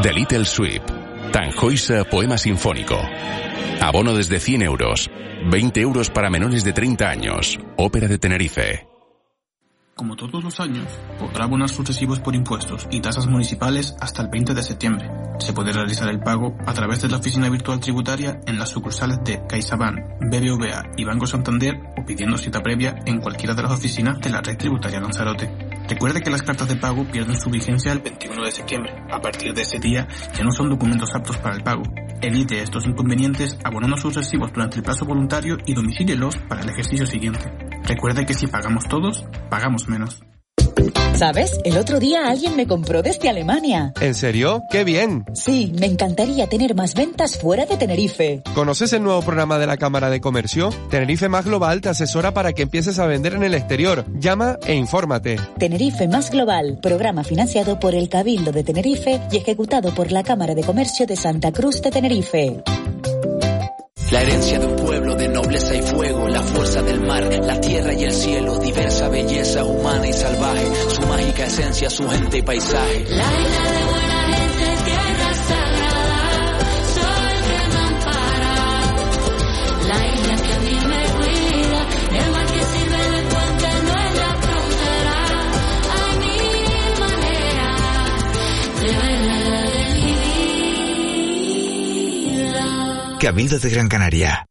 [0.00, 0.97] The Little Sweep.
[1.32, 2.98] Tanjoisa Poema Sinfónico.
[3.80, 5.10] Abono desde 100 euros.
[5.50, 7.58] 20 euros para menores de 30 años.
[7.76, 8.88] Ópera de Tenerife.
[9.94, 10.86] Como todos los años,
[11.18, 15.10] podrá abonar sus recibos por impuestos y tasas municipales hasta el 20 de septiembre.
[15.40, 19.18] Se puede realizar el pago a través de la oficina virtual tributaria en las sucursales
[19.24, 24.20] de CaixaBank, BBVA y Banco Santander o pidiendo cita previa en cualquiera de las oficinas
[24.20, 25.67] de la red tributaria Lanzarote.
[25.88, 28.92] Recuerde que las cartas de pago pierden su vigencia el 21 de septiembre.
[29.10, 31.82] A partir de ese día ya no son documentos aptos para el pago.
[32.20, 37.06] Evite estos inconvenientes abonando sus recibos durante el plazo voluntario y domicílielos para el ejercicio
[37.06, 37.50] siguiente.
[37.84, 40.20] Recuerde que si pagamos todos, pagamos menos.
[41.14, 41.58] ¿Sabes?
[41.64, 43.92] El otro día alguien me compró desde Alemania.
[44.00, 44.62] ¿En serio?
[44.70, 45.24] ¡Qué bien!
[45.34, 48.42] Sí, me encantaría tener más ventas fuera de Tenerife.
[48.54, 50.70] ¿Conoces el nuevo programa de la Cámara de Comercio?
[50.90, 54.04] Tenerife Más Global te asesora para que empieces a vender en el exterior.
[54.18, 55.36] Llama e infórmate.
[55.58, 60.54] Tenerife Más Global, programa financiado por el Cabildo de Tenerife y ejecutado por la Cámara
[60.54, 62.62] de Comercio de Santa Cruz de Tenerife.
[64.10, 67.92] La herencia de un pueblo de nobleza y fuego, la fuerza del mar, la tierra
[67.92, 73.04] y el cielo, diversa belleza humana y salvaje, su mágica esencia, su gente y paisaje.
[73.08, 76.58] La isla de buena gente, tierra sagrada,
[76.94, 78.56] sol que no ampara.
[79.88, 81.80] La isla que a mí me cuida,
[82.24, 85.16] el mar que sirve de puente no es la frontera.
[85.92, 87.76] Hay mil maneras
[88.80, 89.67] de verla
[93.18, 94.46] Cabildo de Gran Canaria.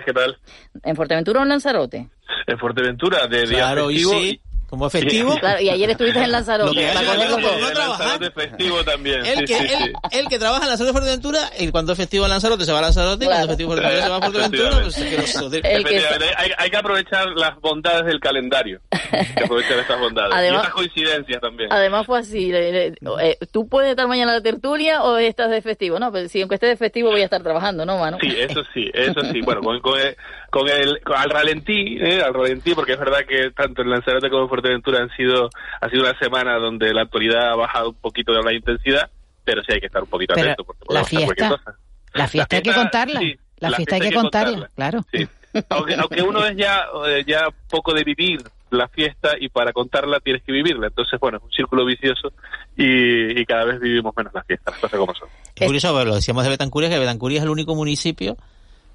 [0.05, 0.37] ¿Qué tal?
[0.85, 2.11] ¿En Fuerteventura o en Lanzarote?
[2.47, 4.41] En Fuerteventura, de día Claro, y sí.
[4.69, 5.37] Como festivo.
[5.39, 6.75] Claro, y ayer estuviste en Lanzarote.
[6.75, 7.61] Lo que para coger los dos.
[7.61, 7.79] no.
[7.89, 9.25] Lanzarote festivo también.
[9.25, 9.93] El sí, que, sí, el, sí.
[10.19, 12.83] el que trabaja en Lanzarote Fuerteventura, y cuando es festivo en Lanzarote se va a
[12.83, 15.53] Lanzarote, y cuando es festivo en Fuerteventura se va a Fuerteventura, pues es que los-
[15.55, 18.81] Efectivamente, hay, hay que aprovechar las bondades del calendario.
[18.91, 20.33] Hay que aprovechar estas bondades.
[20.35, 21.73] Además- y estas coincidencias también.
[21.73, 22.51] Además fue así.
[22.53, 25.99] eh, eh, ¿Tú puedes estar mañana en la tertulia o estás de festivo?
[26.01, 28.19] No, pero si aunque esté de festivo voy a estar trabajando, ¿no, Manu?
[28.21, 29.41] Sí, eso sí, eso sí.
[29.43, 30.17] Bueno, con, con el,
[30.59, 32.23] con el- con- al ralentí, ¿eh?
[32.23, 35.89] al ralentí, porque es verdad que tanto en Lanzarote como en Fuerteventura han sido, ha
[35.91, 39.11] sido una semana donde la actualidad ha bajado un poquito de la intensidad,
[39.45, 41.77] pero sí hay que estar un poquito Pero atento porque la fiesta- cosa.
[42.15, 43.21] La fiesta hay que contarla.
[43.21, 45.01] sí, la, la fiesta hay que contarla, claro.
[45.13, 45.29] Sí.
[45.71, 48.41] Aunque, aunque uno es ya, eh, ya poco de vivir
[48.71, 50.89] la fiesta y para contarla tienes que vivirla.
[50.89, 52.33] Entonces, bueno, es un círculo vicioso
[52.77, 55.29] y, y cada vez vivimos menos la fiesta, las cosas como son.
[55.55, 58.37] Es curioso, pero lo decíamos de Betancuria, que Betancuria es el único municipio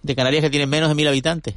[0.02, 1.56] de Canarias que tiene menos de mil habitantes.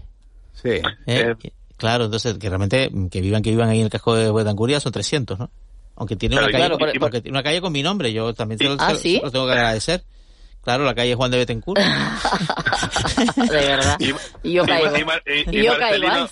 [0.55, 0.81] Sí.
[1.07, 1.35] ¿eh?
[1.77, 4.93] Claro, entonces que realmente que vivan que vivan ahí en el casco de Betancuria son
[4.93, 5.51] 300, ¿no?
[5.97, 8.93] Aunque tiene una calle, porque tiene una calle con mi nombre, yo también se, ¿Ah,
[9.23, 10.05] lo tengo que agradecer.
[10.63, 11.81] Claro, la calle Juan de Betancourt.
[13.37, 13.97] de verdad.
[13.99, 14.97] Y, yo caigo.
[15.27, 16.29] Y, yo Marcelino,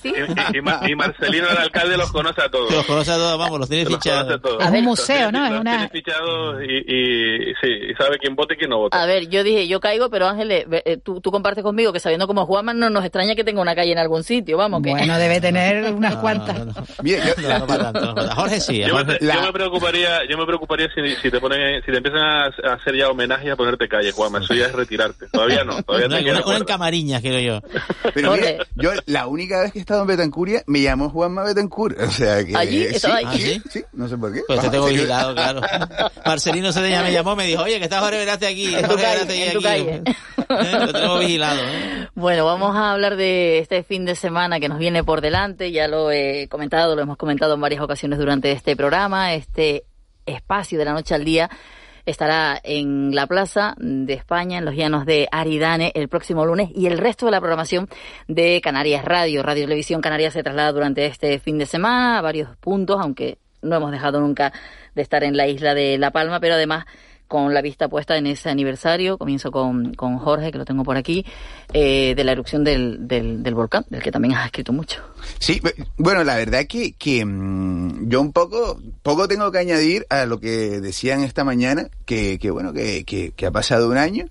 [0.88, 2.72] y, Marcelino, el alcalde, los conoce a todos.
[2.72, 4.40] Los conoce a todos, vamos, los tiene fichados.
[4.60, 5.44] Es un museo, ¿no?
[5.46, 5.72] Es una...
[5.72, 9.00] Tiene fichados y, y, sí, y sabe quién vota y quién no vota.
[9.00, 12.26] A ver, yo dije, yo caigo, pero Ángeles, eh, tú, tú compartes conmigo que sabiendo
[12.26, 14.82] cómo Juanma no nos extraña que tenga una calle en algún sitio, vamos.
[14.82, 14.90] Que...
[14.90, 16.56] Bueno, debe tener unas cuantas.
[18.34, 18.78] Jorge sí.
[18.80, 19.34] Yo, me, la...
[19.34, 22.96] yo, me, preocuparía, yo me preocuparía si, si te ponen, si te empiezan a, hacer
[22.96, 24.40] ya homenaje a ponerte calle, Juanma.
[24.40, 25.28] Eso ya es retirarte.
[25.28, 25.82] Todavía no.
[25.82, 27.60] Todavía no, una, en Camariñas, quiero yo.
[28.14, 31.98] Pero mira, yo la única vez que he estado en Betancuria me llamó Juanma Betancourt.
[32.00, 32.56] O sea que.
[32.56, 32.84] ¿Allí?
[32.88, 33.40] Sí, ¿Estaba allí?
[33.40, 34.42] sí, sí, no sé por qué.
[34.46, 35.60] Pues te tengo vigilado, claro.
[36.26, 38.74] Marcelino Cedeña me llamó, me dijo, oye, que está Jorge Verate aquí.
[38.74, 40.02] En tu calle, en tu calle.
[40.48, 40.86] ¿Eh?
[40.86, 41.60] Lo tengo vigilado.
[41.62, 42.08] ¿eh?
[42.14, 45.72] Bueno, vamos a hablar de este fin de semana que nos viene por delante.
[45.72, 49.34] Ya lo he comentado, lo hemos comentado en varias ocasiones durante este programa.
[49.34, 49.84] Este
[50.26, 51.50] espacio de la noche al día
[52.06, 56.86] estará en la Plaza de España, en los llanos de Aridane, el próximo lunes y
[56.86, 57.88] el resto de la programación
[58.28, 59.42] de Canarias Radio.
[59.42, 63.76] Radio Televisión Canarias se traslada durante este fin de semana a varios puntos, aunque no
[63.76, 64.52] hemos dejado nunca
[64.94, 66.84] de estar en la isla de La Palma, pero además
[67.32, 69.16] con la vista puesta en ese aniversario.
[69.16, 71.24] Comienzo con, con Jorge, que lo tengo por aquí,
[71.72, 75.02] eh, de la erupción del, del, del, volcán, del que también has escrito mucho.
[75.38, 75.58] Sí,
[75.96, 80.40] bueno, la verdad que, que mmm, yo un poco, poco tengo que añadir a lo
[80.40, 84.26] que decían esta mañana, que, que bueno, que, que, que ha pasado un año.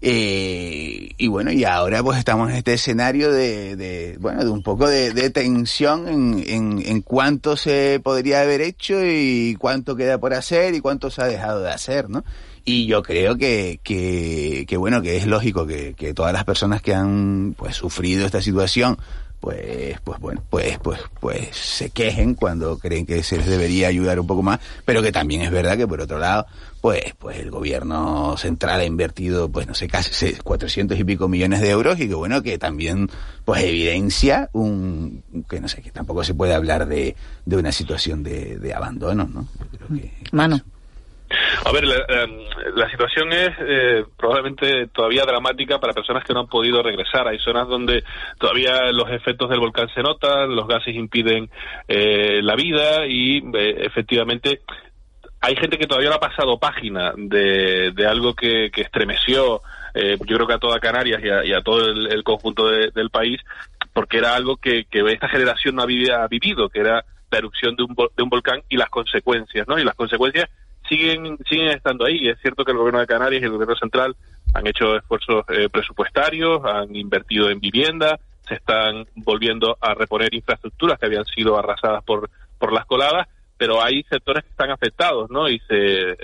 [0.00, 4.86] Eh, y bueno, y ahora pues estamos en este escenario de, bueno, de un poco
[4.86, 10.34] de, de tensión en, en, en, cuánto se podría haber hecho y cuánto queda por
[10.34, 12.24] hacer y cuánto se ha dejado de hacer, ¿no?
[12.64, 16.80] Y yo creo que, que, que bueno, que es lógico que, que todas las personas
[16.80, 18.98] que han pues sufrido esta situación
[19.40, 24.18] pues pues bueno pues pues pues se quejen cuando creen que se les debería ayudar
[24.18, 26.46] un poco más pero que también es verdad que por otro lado
[26.80, 31.60] pues pues el gobierno central ha invertido pues no sé casi 400 y pico millones
[31.60, 33.08] de euros y que bueno que también
[33.44, 38.22] pues evidencia un que no sé que tampoco se puede hablar de, de una situación
[38.22, 40.60] de, de abandono no Yo creo que, mano
[41.64, 41.96] a ver, la,
[42.74, 47.28] la situación es eh, probablemente todavía dramática para personas que no han podido regresar.
[47.28, 48.02] Hay zonas donde
[48.38, 51.50] todavía los efectos del volcán se notan, los gases impiden
[51.86, 54.62] eh, la vida y eh, efectivamente
[55.40, 59.62] hay gente que todavía no ha pasado página de, de algo que, que estremeció,
[59.94, 62.68] eh, yo creo que a toda Canarias y a, y a todo el, el conjunto
[62.68, 63.40] de, del país,
[63.92, 67.84] porque era algo que, que esta generación no había vivido, que era la erupción de
[67.84, 69.78] un, de un volcán y las consecuencias, ¿no?
[69.78, 70.48] Y las consecuencias
[70.88, 72.28] siguen siguen estando ahí.
[72.28, 74.16] Es cierto que el gobierno de Canarias y el gobierno central
[74.54, 80.98] han hecho esfuerzos eh, presupuestarios, han invertido en vivienda, se están volviendo a reponer infraestructuras
[80.98, 83.28] que habían sido arrasadas por por las coladas,
[83.58, 85.48] pero hay sectores que están afectados, ¿no?
[85.48, 86.16] Y se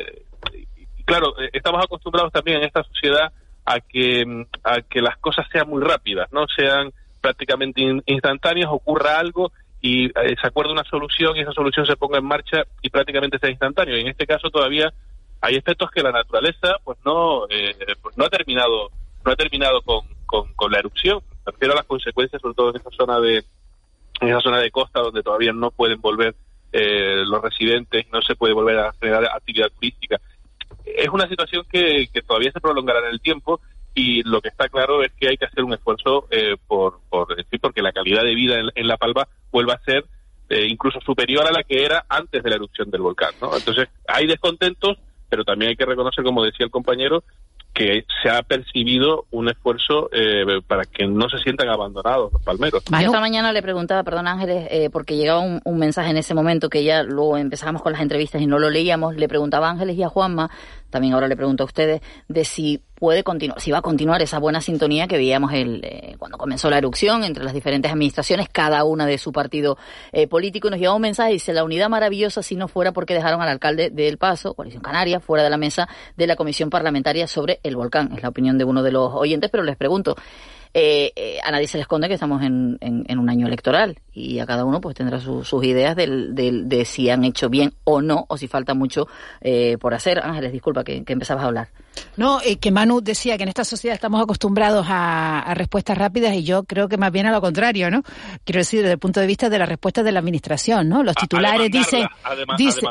[1.04, 3.32] claro, estamos acostumbrados también en esta sociedad
[3.66, 9.52] a que a que las cosas sean muy rápidas, no sean prácticamente instantáneas, ocurra algo
[9.80, 13.38] y eh, se acuerda una solución y esa solución se ponga en marcha y prácticamente
[13.38, 13.96] sea instantáneo.
[13.96, 14.92] Y en este caso todavía
[15.40, 18.90] hay efectos que la naturaleza pues no eh, pues no ha terminado
[19.24, 21.20] no ha terminado con, con, con, la erupción.
[21.46, 23.44] Me refiero a las consecuencias, sobre todo en esa zona de
[24.20, 26.34] en esa zona de costa donde todavía no pueden volver
[26.76, 30.20] eh, los residentes, no se puede volver a generar actividad turística.
[30.84, 33.60] Es una situación que, que todavía se prolongará en el tiempo
[33.94, 37.36] y lo que está claro es que hay que hacer un esfuerzo eh, por, por
[37.36, 40.04] decir porque la calidad de vida en, La Palma vuelva a ser
[40.48, 43.56] eh, incluso superior a la que era antes de la erupción del volcán, ¿no?
[43.56, 44.98] Entonces hay descontentos,
[45.28, 47.22] pero también hay que reconocer, como decía el compañero,
[47.74, 52.84] que se ha percibido un esfuerzo eh, para que no se sientan abandonados los palmeros.
[52.84, 56.34] Yo esta mañana le preguntaba, perdón Ángeles, eh, porque llegaba un, un, mensaje en ese
[56.34, 59.70] momento que ya luego empezábamos con las entrevistas y no lo leíamos, le preguntaba a
[59.72, 60.50] Ángeles y a Juanma,
[60.94, 64.38] también ahora le pregunto a ustedes, de si puede continuar, si va a continuar esa
[64.38, 68.84] buena sintonía que veíamos el, eh, cuando comenzó la erupción entre las diferentes administraciones, cada
[68.84, 69.76] una de su partido
[70.12, 73.12] eh, político, y nos lleva un mensaje, dice, la unidad maravillosa si no fuera porque
[73.12, 77.26] dejaron al alcalde del Paso, Coalición Canaria, fuera de la mesa de la Comisión Parlamentaria
[77.26, 78.12] sobre el volcán.
[78.16, 80.14] Es la opinión de uno de los oyentes, pero les pregunto,
[80.72, 83.98] eh, eh, a nadie se le esconde que estamos en, en, en, un año electoral
[84.14, 87.50] y a cada uno pues tendrá su, sus ideas del, del, de si han hecho
[87.50, 89.08] bien o no o si falta mucho
[89.40, 90.20] eh, por hacer.
[90.20, 91.68] Ángeles, disculpa que, que empezabas a hablar.
[92.16, 96.44] No, eh, que Manu decía que en esta sociedad estamos acostumbrados a, respuestas rápidas y
[96.44, 98.02] yo creo que más bien a lo contrario, ¿no?
[98.44, 101.02] Quiero decir, desde el punto de vista de las respuestas de la administración, ¿no?
[101.02, 102.06] Los titulares dicen,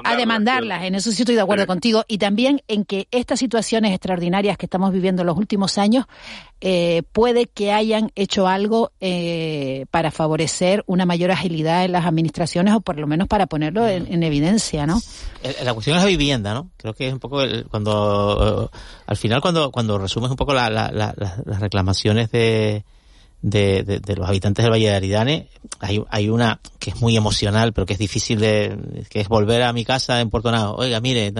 [0.03, 3.91] a, demandarlas, en eso sí estoy de acuerdo contigo, y también en que estas situaciones
[3.91, 6.05] extraordinarias que estamos viviendo en los últimos años
[6.61, 12.73] eh, puede que hayan hecho algo eh, para favorecer una mayor agilidad en las administraciones
[12.73, 15.01] o por lo menos para ponerlo en, evidencia, ¿no?
[15.63, 16.69] La cuestión es la vivienda, ¿no?
[16.77, 18.71] Creo que es un poco cuando
[19.05, 21.15] al final cuando, cuando resumes un poco las
[21.59, 22.83] reclamaciones de,
[23.43, 27.85] de, los habitantes del Valle de Aridane, hay, hay una que es muy emocional, pero
[27.85, 30.75] que es difícil de, que es volver a mi casa en Puerto Nado.
[30.77, 31.33] Oiga, mire,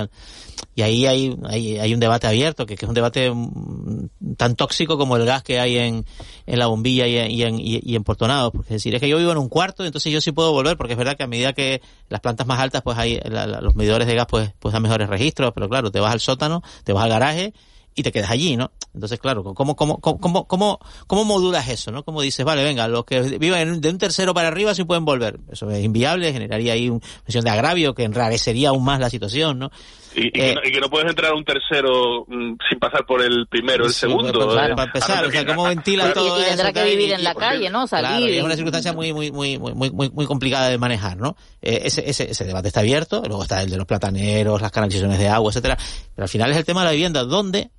[0.76, 4.98] y ahí hay, hay, hay un debate abierto, que, es un debate mm, tan tóxico
[4.98, 6.06] como el gas que hay en,
[6.46, 8.28] en la bombilla y en, y en, y en Puerto.
[8.52, 10.78] Porque es decir, es que yo vivo en un cuarto, entonces yo sí puedo volver,
[10.78, 13.20] porque es verdad que a medida que las plantas más altas, pues hay,
[13.62, 16.64] los medidores de gas pues, pues dan mejores registros, pero claro, te vas al sótano,
[16.84, 17.54] te vas al garaje,
[17.96, 18.72] y te quedas allí, ¿no?
[18.94, 22.04] Entonces, claro, ¿cómo, cómo, cómo, cómo, cómo modulas eso, no?
[22.04, 25.40] Como dices, vale, venga, los que vivan de un tercero para arriba sí pueden volver.
[25.52, 29.60] Eso es inviable, generaría ahí una situación de agravio que enrarecería aún más la situación,
[29.60, 29.72] ¿no?
[30.16, 33.94] Y, que, no, puedes entrar a un tercero mm, sin pasar por el primero, el
[33.94, 34.48] segundo.
[34.48, 37.72] Claro, para empezar, o sea, ¿cómo ventila todo y, tendrá que vivir en la calle,
[37.72, 37.88] ¿no?
[37.88, 38.30] Salir.
[38.30, 41.36] es una circunstancia muy, muy, muy, muy, muy, muy complicada de manejar, ¿no?
[41.62, 45.18] Eh, ese, ese, ese debate está abierto, luego está el de los plataneros, las canalizaciones
[45.18, 45.78] de agua, etcétera.
[46.16, 47.72] Pero al final es el tema de la vivienda, ¿dónde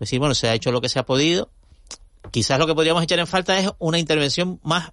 [0.00, 1.50] decir, bueno, se ha hecho lo que se ha podido.
[2.30, 4.90] Quizás lo que podríamos echar en falta es una intervención más,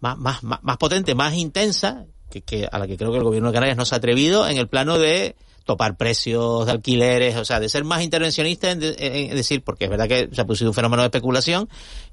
[0.00, 3.50] más, más, más, potente, más intensa, que, que, a la que creo que el gobierno
[3.50, 7.44] de Canarias no se ha atrevido en el plano de topar precios de alquileres, o
[7.44, 10.74] sea, de ser más intervencionista en, decir, porque es verdad que se ha producido un
[10.74, 11.68] fenómeno de especulación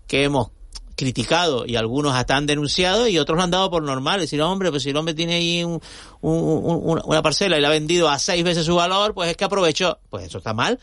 [0.08, 0.52] que hemos
[0.96, 4.20] criticado y algunos hasta han denunciado y otros lo han dado por normal.
[4.20, 5.82] decir, hombre, pues si el hombre tiene ahí un,
[6.22, 10.00] una parcela y la ha vendido a seis veces su valor, pues es que aprovechó.
[10.10, 10.80] Pues eso está mal.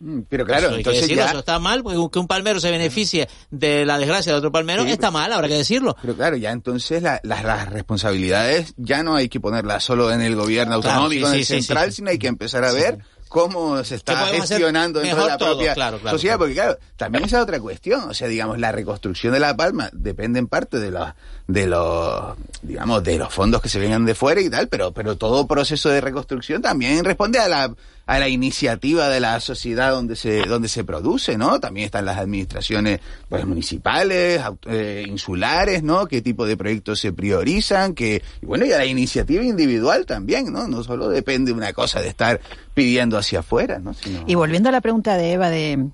[0.00, 1.26] Mm, pero claro, entonces ya...
[1.26, 4.82] Eso está mal, porque que un palmero se beneficie de la desgracia de otro palmero
[4.84, 5.94] está mal, habrá que decirlo.
[6.00, 10.74] Pero claro, ya entonces las responsabilidades ya no hay que ponerlas solo en el gobierno
[10.74, 12.98] autonómico, en el central, sino hay que empezar a ver
[13.28, 15.74] cómo se está gestionando dentro de la propia
[16.10, 19.88] sociedad, porque claro, también esa otra cuestión, o sea, digamos, la reconstrucción de La Palma
[19.92, 21.10] depende en parte de los,
[21.46, 25.16] de los, digamos, de los fondos que se vengan de fuera y tal, pero, pero
[25.16, 27.72] todo proceso de reconstrucción también responde a la,
[28.10, 31.60] a la iniciativa de la sociedad donde se, donde se produce, ¿no?
[31.60, 32.98] También están las administraciones,
[33.28, 36.06] pues, municipales, eh, insulares, ¿no?
[36.06, 40.52] Qué tipo de proyectos se priorizan, que, y bueno, y a la iniciativa individual también,
[40.52, 40.66] ¿no?
[40.66, 42.40] No solo depende una cosa de estar
[42.74, 43.94] pidiendo hacia afuera, ¿no?
[44.26, 45.86] Y volviendo a la pregunta de Eva de,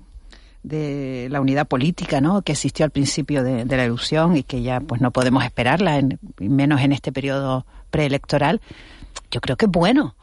[0.63, 2.41] de la unidad política, ¿no?
[2.41, 6.17] Que existió al principio de, la erupción y que ya, pues, no podemos esperarla, en,
[6.39, 8.59] menos en este periodo preelectoral.
[9.29, 10.15] Yo creo que es bueno.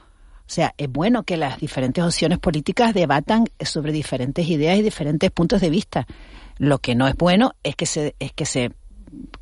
[0.46, 5.30] O sea, es bueno que las diferentes opciones políticas debatan sobre diferentes ideas y diferentes
[5.30, 6.06] puntos de vista.
[6.58, 8.72] Lo que no es bueno es que se, es que se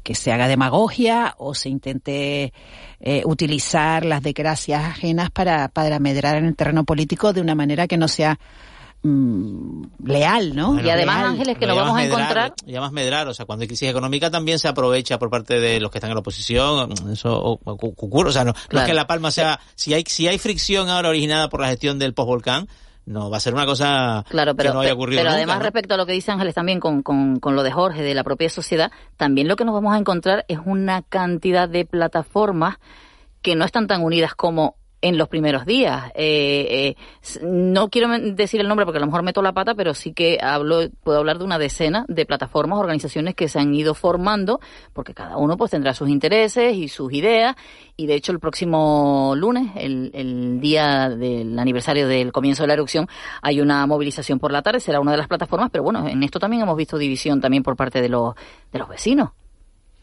[0.03, 2.53] que se haga demagogia o se intente
[3.01, 7.87] eh, utilizar las desgracias ajenas para, para medrar en el terreno político de una manera
[7.87, 8.39] que no sea
[9.03, 10.81] mm, leal, ¿no?
[10.81, 12.55] y además, Ángeles, que lo vamos a encontrar.
[12.67, 15.81] Y además medrar, o sea, cuando hay crisis económica también se aprovecha por parte de
[15.81, 19.31] los que están en la oposición, eso ocurre, o sea, no, es que La Palma
[19.31, 22.69] sea, si hay, si hay fricción ahora originada por la gestión del postvolcán,
[23.05, 25.95] no va a ser una cosa claro, pero, que no haya ocurrido Pero además, respecto
[25.95, 28.49] a lo que dice Ángeles también con, con, con lo de Jorge, de la propia
[28.49, 32.77] sociedad, también lo que nos vamos a encontrar es una cantidad de plataformas
[33.41, 36.11] que no están tan unidas como en los primeros días.
[36.15, 39.95] Eh, eh, no quiero decir el nombre porque a lo mejor meto la pata, pero
[39.95, 43.95] sí que hablo, puedo hablar de una decena de plataformas, organizaciones que se han ido
[43.95, 44.61] formando,
[44.93, 47.57] porque cada uno pues tendrá sus intereses y sus ideas.
[47.97, 52.75] Y de hecho el próximo lunes, el, el día del aniversario del comienzo de la
[52.75, 53.09] erupción,
[53.43, 56.39] hay una movilización por la tarde, será una de las plataformas, pero bueno, en esto
[56.39, 58.35] también hemos visto división también por parte de los,
[58.73, 59.31] de los vecinos.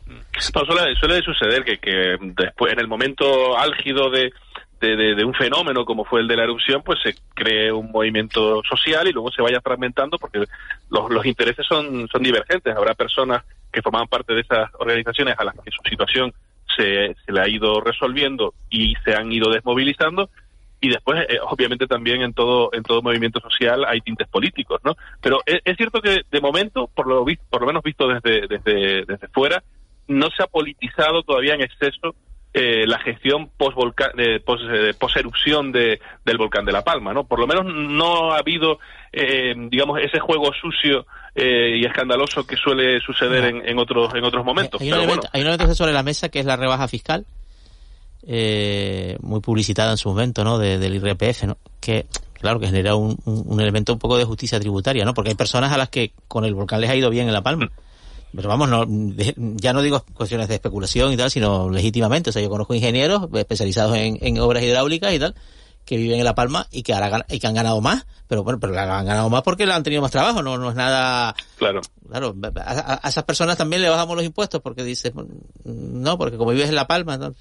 [0.10, 4.32] No, suele, suele suceder que, que después, en el momento álgido de,
[4.80, 9.08] de, un fenómeno como fue el de la erupción, pues se cree un movimiento social
[9.08, 10.44] y luego se vaya fragmentando porque
[10.90, 12.76] los, los intereses son, son divergentes.
[12.76, 16.34] Habrá personas que formaban parte de esas organizaciones a las que su situación
[16.76, 20.30] se, se le ha ido resolviendo y se han ido desmovilizando
[20.82, 24.96] y después eh, obviamente también en todo en todo movimiento social hay tintes políticos no
[25.22, 29.04] pero es, es, cierto que de momento por lo por lo menos visto desde desde
[29.06, 29.62] desde fuera
[30.08, 32.16] no se ha politizado todavía en exceso
[32.54, 33.78] eh, la gestión post,
[34.18, 37.26] eh, post, eh, erupción de, del volcán de La Palma, ¿no?
[37.26, 38.80] Por lo menos no ha habido,
[39.12, 44.44] eh, digamos, ese juego sucio y escandaloso que suele suceder en, en, otros en otros
[44.44, 44.82] momentos.
[44.82, 47.26] Hay, un elemento, sobre la mesa que es la rebaja fiscal,
[49.22, 50.58] muy publicitada en su momento, ¿no?
[50.58, 51.58] del IRPF, ¿no?
[51.80, 55.14] Que claro, que genera un, un, elemento un poco de justicia tributaria, ¿no?
[55.14, 57.42] Porque hay personas a las que con el volcán les ha ido bien en La
[57.42, 57.68] Palma.
[57.68, 57.89] Mm.
[58.36, 58.86] Pero vamos, no,
[59.58, 62.30] ya no digo cuestiones de especulación y tal, sino legítimamente.
[62.30, 65.36] O sea, yo conozco ingenieros especializados en, en obras hidráulicas y tal,
[65.90, 68.60] que viven en La Palma y que, ahora, y que han ganado más, pero bueno,
[68.60, 71.36] pero han ganado más porque han tenido más trabajo, no, no es nada...
[71.58, 71.82] Claro.
[72.08, 75.14] Claro, a, esas personas también le bajamos los impuestos porque dices,
[75.64, 77.34] no, porque como vives en La Palma,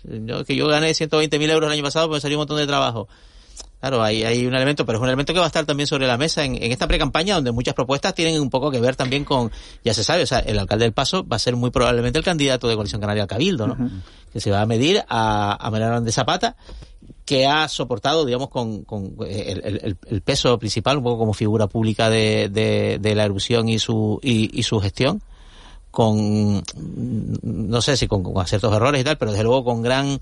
[0.46, 2.66] que yo gané 120 mil euros el año pasado, pues me salió un montón de
[2.66, 3.06] trabajo.
[3.80, 6.06] Claro, hay, hay un elemento, pero es un elemento que va a estar también sobre
[6.08, 9.24] la mesa en, en esta pre-campaña, donde muchas propuestas tienen un poco que ver también
[9.24, 9.52] con,
[9.84, 12.24] ya se sabe, o sea, el alcalde del Paso va a ser muy probablemente el
[12.24, 13.90] candidato de Coalición Canaria al Cabildo, ¿no?
[14.32, 16.56] Que se va a medir a, a Manuel de Zapata,
[17.24, 22.10] que ha soportado, digamos, con, con el, el, peso principal, un poco como figura pública
[22.10, 25.22] de, de, la erupción y su, y, y, su gestión,
[25.90, 26.62] con,
[27.42, 30.18] no sé si con, con ciertos errores y tal, pero desde luego con gran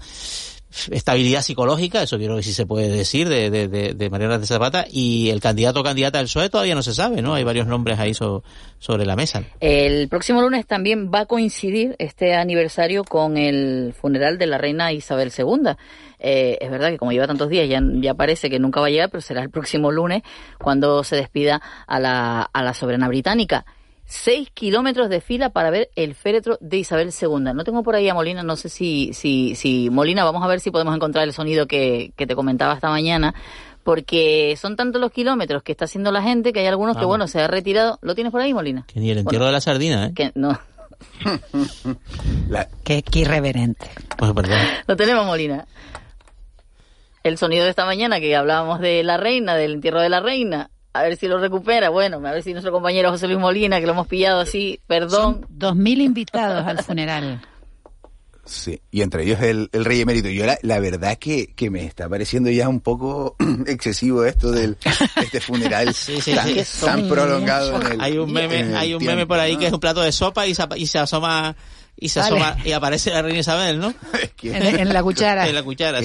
[0.91, 4.47] estabilidad psicológica, eso quiero que sí se puede decir, de, de, de, de Mariana de
[4.91, 7.35] y el candidato o candidata del PSOE todavía no se sabe, ¿no?
[7.35, 9.45] Hay varios nombres ahí sobre la mesa.
[9.61, 14.93] El próximo lunes también va a coincidir este aniversario con el funeral de la reina
[14.93, 15.73] Isabel II.
[16.19, 18.91] Eh, es verdad que como lleva tantos días ya, ya parece que nunca va a
[18.91, 20.23] llegar, pero será el próximo lunes
[20.59, 23.65] cuando se despida a la, a la soberana británica
[24.07, 27.53] seis kilómetros de fila para ver el féretro de Isabel II.
[27.55, 30.61] No tengo por ahí a Molina, no sé si, si, si Molina, vamos a ver
[30.61, 33.35] si podemos encontrar el sonido que, que te comentaba esta mañana,
[33.83, 37.27] porque son tantos los kilómetros que está haciendo la gente que hay algunos que, bueno,
[37.27, 37.99] se ha retirado.
[38.01, 38.85] ¿Lo tienes por ahí, Molina?
[38.87, 40.13] Que ni el entierro de la sardina, ¿eh?
[40.15, 40.59] Que no.
[42.85, 43.91] Qué, irreverente.
[44.17, 44.33] Pues,
[44.87, 45.67] Lo tenemos, Molina.
[47.23, 50.71] El sonido de esta mañana que hablábamos de la reina, del entierro de la reina
[50.99, 51.89] a ver si lo recupera.
[51.89, 55.47] Bueno, a ver si nuestro compañero José Luis Molina, que lo hemos pillado así, perdón.
[55.49, 57.41] dos mil invitados al funeral.
[58.47, 60.29] Sí, y entre ellos el, rey emérito.
[60.29, 63.37] Yo la, la verdad que, que me está pareciendo ya un poco
[63.67, 64.77] excesivo esto del
[65.23, 65.95] este funeral
[66.81, 67.81] tan, prolongado.
[67.99, 70.57] hay un meme, hay un meme por ahí que es un plato de sopa y
[70.77, 71.57] y se asoma
[71.99, 73.95] y se asoma y aparece la reina Isabel, ¿no?
[74.43, 75.49] en, la cuchara.
[75.49, 76.01] En la cuchara.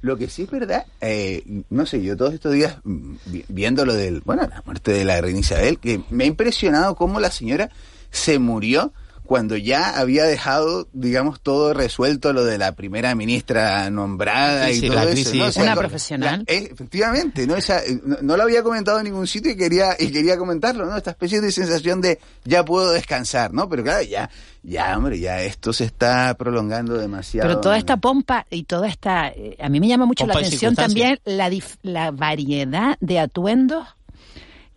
[0.00, 3.14] Lo que sí es verdad, eh, no sé, yo todos estos días mm,
[3.48, 7.20] viendo lo del, bueno, la muerte de la reina Isabel, que me ha impresionado cómo
[7.20, 7.70] la señora
[8.10, 8.92] se murió
[9.28, 15.02] cuando ya había dejado, digamos, todo resuelto lo de la primera ministra nombrada y todo
[15.02, 15.60] eso.
[15.60, 16.44] Una profesional.
[16.46, 17.54] Eh, efectivamente, ¿no?
[17.54, 20.96] Esa, eh, no, lo había comentado en ningún sitio y quería, y quería comentarlo, ¿no?
[20.96, 23.68] Esta especie de sensación de ya puedo descansar, ¿no?
[23.68, 24.30] Pero claro, ya,
[24.62, 27.50] ya, hombre, ya esto se está prolongando demasiado.
[27.50, 30.74] Pero toda esta pompa y toda esta, eh, a mí me llama mucho la atención
[30.74, 31.50] también la,
[31.82, 33.88] la variedad de atuendos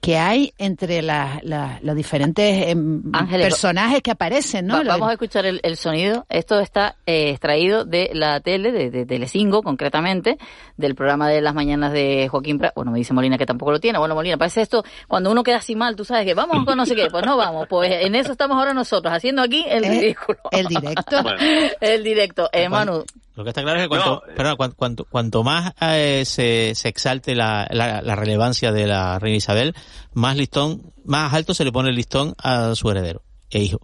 [0.02, 4.84] que hay entre los diferentes em, personajes que aparecen, ¿no?
[4.84, 6.26] vamos a escuchar el, sonido.
[6.28, 10.40] Esto está eh, extraído de la tele, de, de Telecinco concretamente,
[10.76, 12.74] del programa de las mañanas de Joaquín Prat.
[12.76, 14.00] Bueno, me dice Molina que tampoco lo tiene.
[14.00, 16.86] Bueno, Molina, parece esto, cuando uno queda así mal, tú sabes que vamos con no
[16.88, 17.68] sé qué, pues no vamos.
[17.70, 20.40] Pues en eso estamos ahora nosotros, haciendo aquí el eh, ridículo.
[20.50, 21.18] El directo.
[21.80, 22.50] el directo.
[22.52, 27.34] Eh, Manu, lo que está claro es que cuanto, cuanto, más eh, se, se, exalte
[27.34, 29.74] la, la, relevancia de la reina Isabel,
[30.14, 33.80] más listón, más alto se le pone el listón a su heredero e hijo.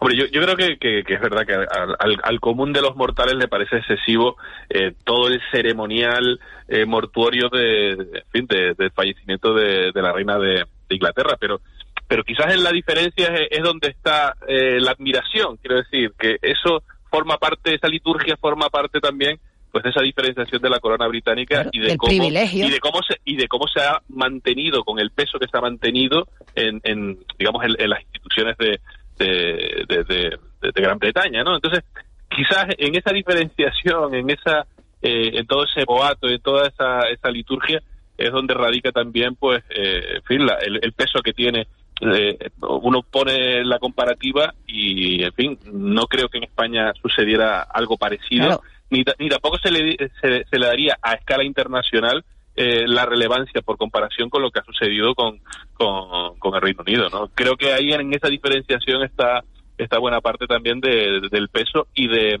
[0.00, 3.36] Hombre, yo, yo creo que, que, es verdad que al, al, común de los mortales
[3.36, 4.36] le parece excesivo
[4.68, 10.12] eh, todo el ceremonial eh, mortuorio de, en fin, de, del fallecimiento de, de la
[10.12, 11.62] reina de, Inglaterra, pero
[12.06, 16.36] pero quizás en la diferencia es, es donde está eh, la admiración, quiero decir, que
[16.42, 16.82] eso
[17.12, 19.38] forma parte, esa liturgia forma parte también
[19.70, 23.16] pues de esa diferenciación de la corona británica y de cómo y de cómo se
[23.24, 27.18] y de cómo se ha mantenido con el peso que se ha mantenido en, en
[27.38, 28.80] digamos en, las instituciones de
[29.18, 31.84] de, de, Gran Bretaña no entonces
[32.28, 34.66] quizás en esa diferenciación en esa
[35.00, 37.80] eh, en todo ese boato en toda esa, esa liturgia
[38.18, 41.66] es donde radica también pues eh, en fin el, peso que tiene
[42.02, 47.96] eh, uno pone la comparativa y, en fin, no creo que en España sucediera algo
[47.96, 52.24] parecido, ni, ni, tampoco se le, se, le daría a escala internacional
[52.56, 55.40] eh, la relevancia por comparación con lo que ha sucedido con,
[55.74, 57.08] con, el Reino Unido.
[57.08, 57.28] ¿no?
[57.28, 59.44] Creo que ahí en esa diferenciación está,
[59.78, 62.40] está buena parte también del peso y de,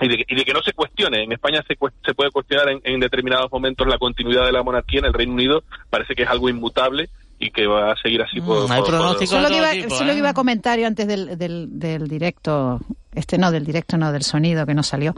[0.00, 1.22] y de, que no se cuestione.
[1.22, 1.74] En España se,
[2.04, 5.32] se puede cuestionar en, en, determinados momentos la continuidad de la monarquía, en el Reino
[5.32, 7.08] Unido parece que es algo inmutable
[7.38, 10.18] y que va a seguir así por, mm, hay pronósticos Solo, que iba, solo que
[10.18, 10.34] iba a ¿eh?
[10.34, 12.80] comentar yo antes del, del, del, directo,
[13.14, 15.14] este no, del directo no, del sonido que no salió,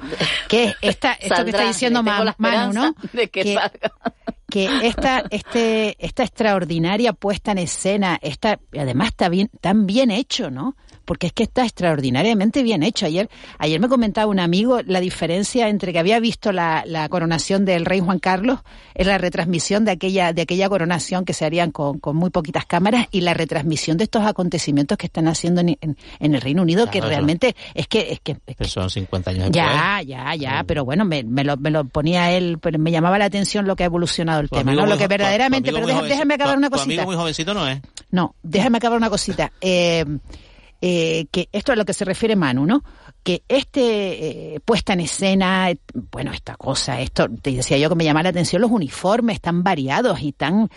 [0.49, 2.95] que esta, esto que está diciendo Manu, ¿no?
[3.13, 3.59] que,
[4.49, 10.51] que esta, este, esta extraordinaria puesta en escena, esta, además está bien, tan bien hecho,
[10.51, 10.77] ¿no?
[11.07, 13.07] Porque es que está extraordinariamente bien hecho.
[13.07, 17.65] Ayer, ayer me comentaba un amigo la diferencia entre que había visto la, la coronación
[17.65, 18.59] del rey Juan Carlos,
[18.95, 22.67] en la retransmisión de aquella, de aquella coronación que se harían con, con muy poquitas
[22.67, 26.61] cámaras y la retransmisión de estos acontecimientos que están haciendo en, en, en el Reino
[26.63, 30.85] Unido, que realmente es que, es que, es son 50 años ya, ya, ya, pero
[30.85, 33.85] bueno, me, me, lo, me lo ponía él, pero me llamaba la atención lo que
[33.85, 34.85] ha evolucionado el Tu tema, ¿no?
[34.87, 36.93] Lo que tu- verdaderamente, tu pero jovencito- déjame acabar tu- una tu cosita.
[36.93, 37.81] amigo muy jovencito no es.
[38.11, 39.53] No, déjame acabar una cosita.
[39.61, 40.05] Eh,
[40.89, 42.85] eh, que esto es a lo que se refiere Manu, ¿no?
[43.25, 45.73] Que este eh, puesta en escena,
[46.13, 49.65] bueno, esta cosa, esto, te decía yo que me llama la atención los uniformes tan
[49.65, 50.69] variados y tan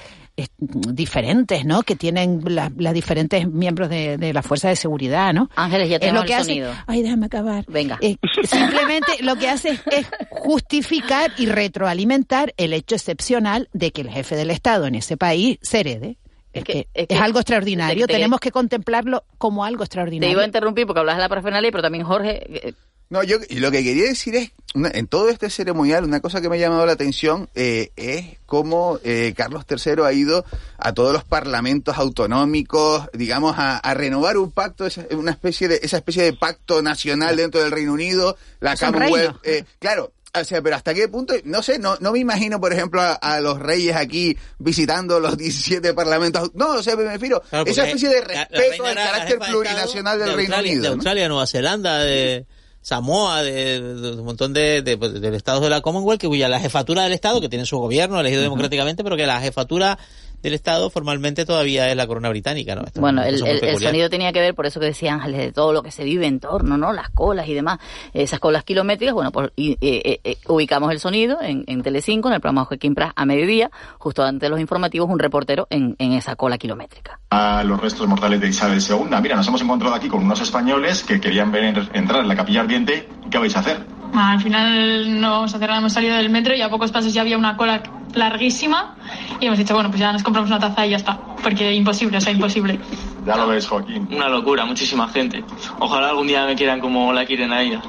[0.66, 1.84] diferentes, ¿no?
[1.84, 5.49] Que tienen la- las diferentes miembros de, de la fuerza de seguridad, ¿no?
[5.55, 6.74] Ángeles, ya Es tenemos lo que el hace- sonido.
[6.88, 7.66] Ay, déjame acabar.
[7.68, 7.97] Venga.
[8.01, 14.01] Eh, simplemente lo que hace es, es justificar y retroalimentar el hecho excepcional de que
[14.01, 16.18] el jefe del Estado en ese país se herede.
[16.54, 20.32] Es, que, es, que- algo extraordinario, te- te- tenemos que contemplarlo como algo Te extraordinario.
[20.34, 22.68] iba a interrumpir porque hablas de la parafernalia, pero también Jorge...
[22.68, 22.74] eh,
[23.10, 26.41] No, yo y lo que quería decir es, una- en todo este ceremonial, una cosa
[26.41, 30.43] que me ha llamado la atención eh, es cómo eh, Carlos III ha ido
[30.80, 31.97] a todos los parlamentos
[32.39, 36.82] autonómicos, digamos, a, a renovar un pacto, esa, una especie de, esa especie de pacto
[36.82, 40.12] nacional dentro del Reino Unido, la Es Commonwealth, eh, claro.
[40.34, 43.14] O sea, pero hasta qué punto, no sé, no, no me imagino, por ejemplo, a,
[43.14, 46.52] a los reyes aquí visitando los 17 parlamentos.
[46.54, 50.30] No, o sea, me refiero, Claro, esa especie de respeto al carácter de plurinacional del
[50.30, 50.82] de Reino Unido.
[50.84, 50.94] De ¿no?
[50.96, 52.46] Australia, Nueva Zelanda, de
[52.82, 56.60] Samoa, de, un montón de, de, pues, de estados de la Commonwealth, que cuya la
[56.60, 59.98] jefatura del Estado, que tiene su gobierno elegido democráticamente, pero que la jefatura
[60.42, 62.84] del Estado formalmente todavía es la corona británica, ¿no?
[62.86, 65.52] Esto Bueno, el, el- el sonido tenía que ver, por eso que decía Ángeles, de
[65.52, 66.94] todo lo que se vive en torno, ¿no?
[66.94, 67.80] Las colas y demás.
[68.14, 69.78] Esas colas kilométricas, bueno, pues y-
[70.48, 74.42] ubicamos el sonido en, en Telecinco, en el programa Joaquín Pras, a mediodía, justo antes
[74.42, 77.20] de los informativos, un reportero en, en esa cola kilométrica.
[77.32, 79.16] a los restos mortales de Isabel II.
[79.22, 82.62] Mira, nos hemos encontrado aquí con unos españoles que querían ver entrar en la capilla
[82.62, 83.08] ardiente.
[83.30, 83.78] ¿Qué vais a hacer?
[84.14, 87.14] Al final no vamos a hacer nada, hemos salido del metro y a pocos pasos
[87.14, 87.84] ya había una cola
[88.16, 88.96] larguísima
[89.39, 92.18] y hemos dicho, bueno, pues ya nos compramos una taza y ya está, porque imposible,
[92.18, 92.80] o sea, imposible.
[93.26, 94.07] Ya lo ves, Joaquín.
[94.12, 95.43] Una locura, muchísima gente.
[95.80, 97.82] Ojalá algún día me quieran como la quieren a ella.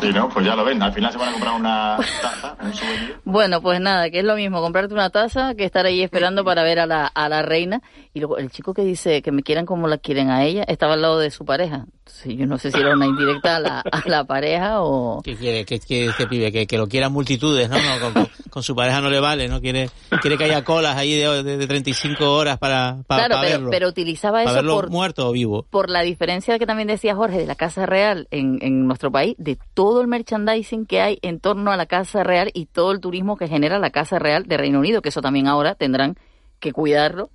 [0.00, 0.28] Sí, ¿no?
[0.28, 0.80] Pues ya lo ven.
[0.82, 3.16] Al final se van a comprar una taza, un souvenir.
[3.24, 6.62] Bueno, pues nada, que es lo mismo comprarte una taza que estar ahí esperando para
[6.62, 7.82] ver a la, a la reina.
[8.14, 10.94] Y luego el chico que dice que me quieran como la quieren a ella estaba
[10.94, 11.86] al lado de su pareja.
[12.06, 15.20] Sí, yo no sé si era una indirecta a la, a la pareja o...
[15.22, 15.64] ¿Qué quiere?
[15.64, 16.50] ¿Qué quiere este pibe?
[16.50, 17.76] Que, que lo quieran multitudes, ¿no?
[17.76, 19.60] No, con, con- con su pareja no le vale, ¿no?
[19.60, 19.90] Quiere,
[20.22, 23.52] quiere que haya colas ahí de, de, de 35 horas para, para, claro, para pero,
[23.58, 23.70] verlo.
[23.70, 25.66] pero utilizaba eso verlo por, muerto o vivo.
[25.68, 29.34] por la diferencia que también decía Jorge de la Casa Real en, en nuestro país,
[29.38, 33.00] de todo el merchandising que hay en torno a la Casa Real y todo el
[33.00, 36.16] turismo que genera la Casa Real de Reino Unido, que eso también ahora tendrán
[36.60, 37.30] que cuidarlo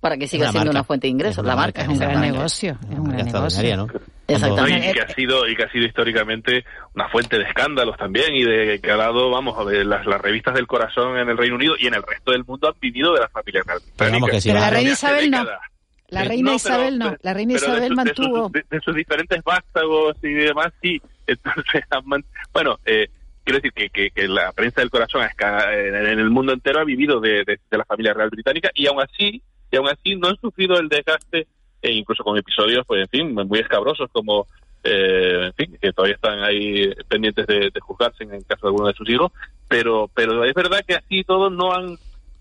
[0.00, 0.78] para que siga Una siendo marca.
[0.80, 1.44] una fuente de ingresos.
[1.44, 2.32] La marca, marca es un gran marca.
[2.32, 2.78] negocio.
[2.92, 3.86] Es un gran Extraordinaria, ¿no?
[4.28, 4.90] Exactamente.
[4.90, 8.44] y que ha sido y que ha sido históricamente una fuente de escándalos también y
[8.44, 11.54] de que ha dado vamos a ver las, las revistas del corazón en el Reino
[11.56, 14.52] Unido y en el resto del mundo han vivido de las familias real Pero que
[14.52, 15.38] la a- reina Isabel no.
[15.40, 15.60] décadas.
[16.08, 17.16] La Eh, reina no, Isabel no.
[17.22, 18.42] La reina pero de Isabel sus- de mantuvo.
[18.44, 21.00] sus, de, de sus diferentes vástagos y demás, sí.
[21.26, 21.84] Entonces,
[22.52, 23.08] bueno, eh,
[23.44, 27.58] quiero decir que, la prensa del corazón esca- en, el mundo entero ha vivido de,
[27.70, 31.46] la familia real británica y aún así, y aún así no han sufrido el desgaste,
[31.82, 34.46] e incluso con episodios, pues en fin, muy escabrosos como,
[34.82, 38.68] eh, en fin, que todavía están ahí pendientes de, de juzgarse en el caso de
[38.70, 39.32] alguno de sus hijos,
[39.68, 41.96] pero, pero es verdad que así todos no han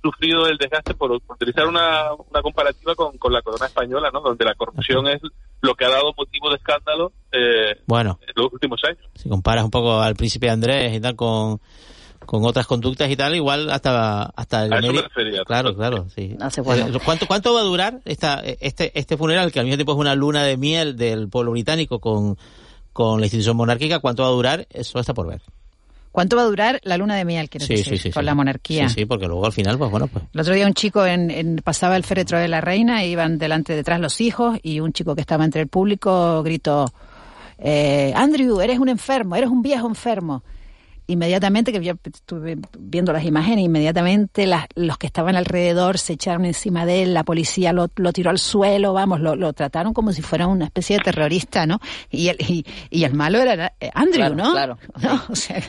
[0.06, 4.22] sufrido el desgaste por, por utilizar una, una comparativa con, con la corona española, ¿no?
[4.22, 5.22] Donde la corrupción es
[5.62, 9.00] lo que ha dado motivo de escándalo eh, Bueno, en los últimos años.
[9.16, 11.60] si comparas un poco al príncipe Andrés y tal con,
[12.26, 15.44] con otras conductas y tal, igual hasta hasta el A eso me meri- refería.
[15.44, 16.36] Claro, claro, sí.
[16.40, 16.88] Hace bueno.
[16.88, 19.98] Eh, ¿Cuánto cuánto va a durar esta este este funeral que al mismo tiempo es
[20.00, 22.38] una luna de miel del pueblo británico con
[22.94, 24.00] con la institución monárquica?
[24.00, 24.68] ¿Cuánto va a durar?
[24.70, 25.42] Eso está por ver.
[26.16, 28.34] ¿Cuánto va a durar la luna de miel, quieres Sí, decir, sí, sí, con la
[28.34, 28.88] monarquía?
[28.88, 31.30] Sí, sí, porque luego al final, pues bueno, pues El otro día un chico en,
[31.30, 34.94] en- pasaba el féretro de la reina, e iban delante detrás los hijos y un
[34.94, 36.86] chico que estaba entre el público gritó,
[37.58, 40.42] eh, Andrew, eres un enfermo, eres un viejo enfermo.
[41.08, 46.46] Inmediatamente, que yo estuve viendo las imágenes, inmediatamente las- los que estaban alrededor se echaron
[46.46, 50.12] encima de él, la policía lo, lo tiró al suelo, vamos, lo, lo trataron como
[50.14, 51.80] si fuera una especie de terrorista, ¿no?
[52.10, 54.52] Y el, y, y el malo era eh, Andrew, Claro, ¿no?
[54.52, 54.78] claro.
[55.02, 55.22] ¿No?
[55.30, 55.62] O sea,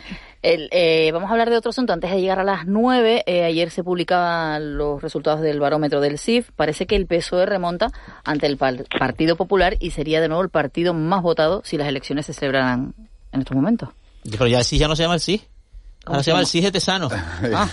[0.43, 1.93] El, eh, vamos a hablar de otro asunto.
[1.93, 6.19] Antes de llegar a las nueve, eh, ayer se publicaban los resultados del barómetro del
[6.19, 6.51] CIF.
[6.55, 7.89] Parece que el PSOE remonta
[8.25, 11.89] ante el par- Partido Popular y sería de nuevo el partido más votado si las
[11.89, 12.95] elecciones se celebraran
[13.33, 13.89] en estos momentos.
[14.31, 15.43] Pero ya sí ya no se llama el sí.
[16.07, 17.09] Ahora se llama el CIS Tesano.
[17.13, 17.69] Ah.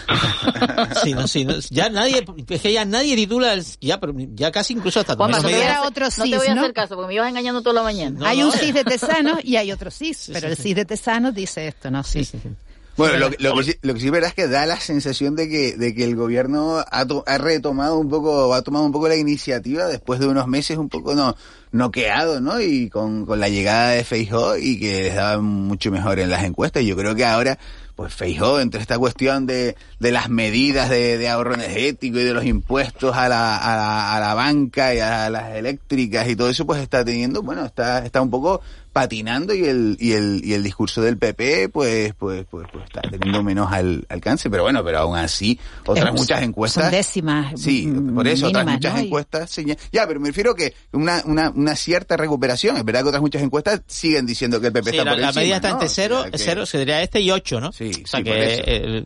[1.03, 4.51] sí, no, sí, no, ya nadie, es que ya nadie titula, el, ya, pero ya
[4.51, 6.53] casi incluso hasta Juanma, no, te voy a, a, otro CIS, no te voy a
[6.53, 8.27] hacer caso porque me ibas engañando toda la mañana.
[8.27, 11.67] hay un CIS de Tesano y hay otro CIS, pero el CIS de Tesano dice
[11.67, 12.03] esto, ¿no?
[12.03, 12.49] Sí, sí, sí.
[12.95, 15.49] Bueno, lo, lo, que sí, lo que sí verdad es que da la sensación de
[15.49, 19.07] que, de que el gobierno ha, to, ha retomado un poco, ha tomado un poco
[19.07, 21.35] la iniciativa después de unos meses un poco no
[21.71, 22.61] noqueado, ¿no?
[22.61, 26.43] Y con, con la llegada de Feijóo y que les daba mucho mejor en las
[26.43, 26.83] encuestas.
[26.83, 27.57] Yo creo que ahora,
[27.95, 32.33] pues Feijóo, entre esta cuestión de, de las medidas de, de ahorro energético y de
[32.33, 36.49] los impuestos a la, a la, a la banca y a las eléctricas y todo
[36.49, 38.61] eso, pues está teniendo, bueno, está, está un poco
[38.93, 43.01] patinando y el, y el, y el discurso del PP pues, pues, pues, pues está
[43.01, 46.83] teniendo menos al, alcance, pero bueno, pero aún así, otras es, muchas encuestas.
[46.85, 47.59] Son décimas.
[47.59, 48.99] Sí, por eso, mínimas, otras muchas ¿no?
[48.99, 49.49] encuestas.
[49.49, 52.77] Señal, ya, pero me refiero que una, una, una cierta recuperación.
[52.77, 55.19] Es verdad que otras muchas encuestas siguen diciendo que el PP sí, está la, por
[55.21, 55.41] la encima.
[55.41, 55.73] medida está ¿no?
[55.75, 57.71] entre cero, O sea, que- cero, sería este y ocho, ¿no?
[57.71, 58.61] Sí, o sea sí, que por eso.
[58.67, 59.05] eh,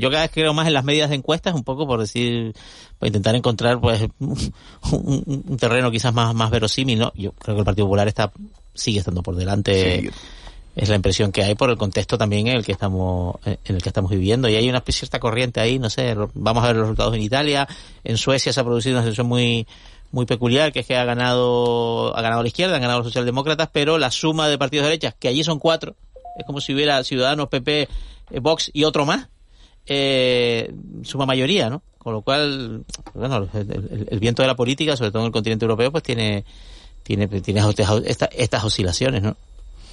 [0.00, 2.54] yo cada vez creo más en las medidas de encuestas, un poco por decir,
[2.98, 4.36] por intentar encontrar pues un,
[4.92, 7.12] un- un terreno quizás más, más verosímil, ¿no?
[7.14, 8.32] Yo creo que el Partido Popular está,
[8.76, 10.02] sigue estando por delante.
[10.02, 10.10] Sí.
[10.76, 13.82] Es la impresión que hay por el contexto también en el que estamos en el
[13.82, 16.84] que estamos viviendo y hay una cierta corriente ahí, no sé, vamos a ver los
[16.88, 17.66] resultados en Italia,
[18.04, 19.66] en Suecia se ha producido una situación muy
[20.12, 23.70] muy peculiar, que es que ha ganado ha ganado la izquierda, han ganado los socialdemócratas,
[23.72, 25.96] pero la suma de partidos de derechas, que allí son cuatro,
[26.38, 27.88] es como si hubiera Ciudadanos, PP,
[28.32, 29.28] eh, Vox y otro más,
[29.86, 30.74] eh,
[31.04, 31.82] suma mayoría, ¿no?
[31.98, 35.32] Con lo cual, bueno, el, el- el viento de la política, sobre todo en el
[35.32, 36.44] continente europeo, pues tiene
[37.06, 37.60] tiene tiene
[38.04, 39.36] estas, oscilaciones, ¿no?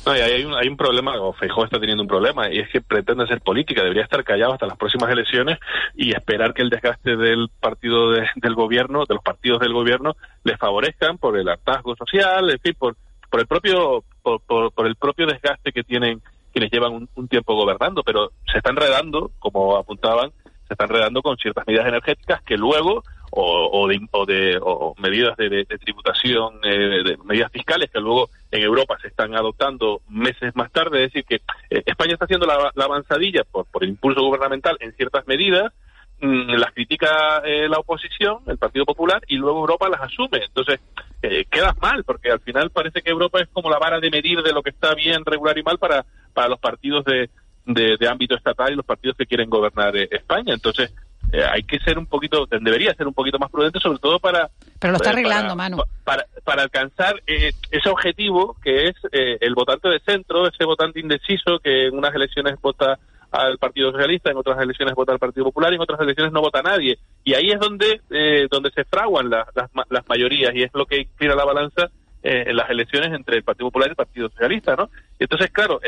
[0.05, 2.81] No, hay un, hay un problema, o Feijóo está teniendo un problema, y es que
[2.81, 5.59] pretende hacer política, debería estar callado hasta las próximas elecciones
[5.95, 10.15] y esperar que el desgaste del partido de- del gobierno, de los partidos del gobierno,
[10.43, 12.97] les favorezcan por el hartazgo social, en fin, por,
[13.29, 17.27] por el propio, por, por, por el propio desgaste que tienen quienes llevan un, un
[17.29, 20.31] tiempo gobernando, pero se están enredando, como apuntaban,
[20.67, 23.03] se están enredando con ciertas medidas energéticas que luego
[23.35, 28.29] o, de, o de o medidas de, de- tributación, eh, de medidas fiscales que luego
[28.51, 31.03] en Europa se están adoptando meses más tarde.
[31.05, 31.35] Es decir, que
[31.69, 35.73] eh, España está haciendo la, la avanzadilla por, por impulso gubernamental en ciertas medidas,
[36.21, 40.39] mm, las critica eh, la oposición, el Partido Popular, y luego Europa las asume.
[40.45, 40.79] Entonces,
[41.21, 44.41] eh, quedas mal, porque al final parece que Europa es como la vara de medir
[44.43, 47.29] de lo que está bien, regular y mal para, para los partidos de,
[47.65, 50.53] de, de ámbito estatal y los partidos que quieren gobernar eh, España.
[50.53, 50.93] Entonces,
[51.33, 54.49] eh, hay que ser un poquito, debería ser un poquito más prudente, sobre todo para...
[54.79, 55.77] Pero lo está eh, arreglando, para- Manu.
[56.05, 60.99] Para, para alcanzar eh, ese objetivo que es eh, el votante de centro, ese votante
[60.99, 62.97] indeciso que en unas elecciones vota
[63.31, 66.41] al Partido Socialista, en otras elecciones vota al Partido Popular y en otras elecciones no
[66.41, 66.99] vota nadie.
[67.23, 70.85] Y ahí es donde, eh, donde se fraguan la- las, las mayorías y es lo
[70.85, 71.89] que inclina la balanza
[72.21, 74.89] eh, en las elecciones entre el Partido Popular y el Partido Socialista, ¿no?
[75.17, 75.79] Entonces, claro,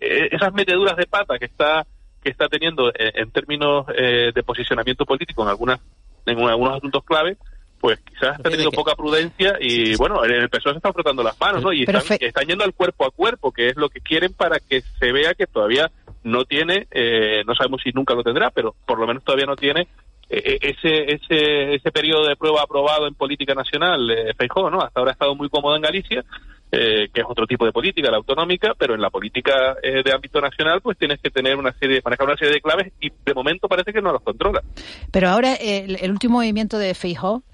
[0.00, 1.86] esas meteduras de pata que está
[2.26, 5.78] que está teniendo eh, en términos eh, de posicionamiento político en algunas
[6.26, 7.36] en algunos asuntos clave,
[7.80, 11.38] pues quizás está teniendo poca prudencia y bueno, en el PSOE se están frotando las
[11.40, 11.72] manos, ¿no?
[11.72, 14.58] Y están, fe- están yendo al cuerpo a cuerpo, que es lo que quieren para
[14.58, 15.92] que se vea que todavía
[16.24, 19.54] no tiene, eh, no sabemos si nunca lo tendrá, pero por lo menos todavía no
[19.54, 19.86] tiene
[20.28, 24.80] ese ese ese periodo de prueba aprobado en política nacional eh, Feijóo, ¿no?
[24.80, 26.24] Hasta ahora ha estado muy cómodo en Galicia,
[26.72, 30.12] eh, que es otro tipo de política, la autonómica, pero en la política eh, de
[30.12, 33.34] ámbito nacional, pues tienes que tener una serie, manejar una serie de claves y de
[33.34, 34.62] momento parece que no los controla.
[35.12, 37.44] Pero ahora eh, el, el último movimiento de Feijóo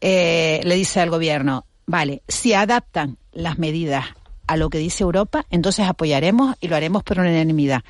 [0.00, 4.06] eh, le dice al gobierno, vale, si adaptan las medidas
[4.46, 7.82] a lo que dice Europa, entonces apoyaremos y lo haremos por unanimidad.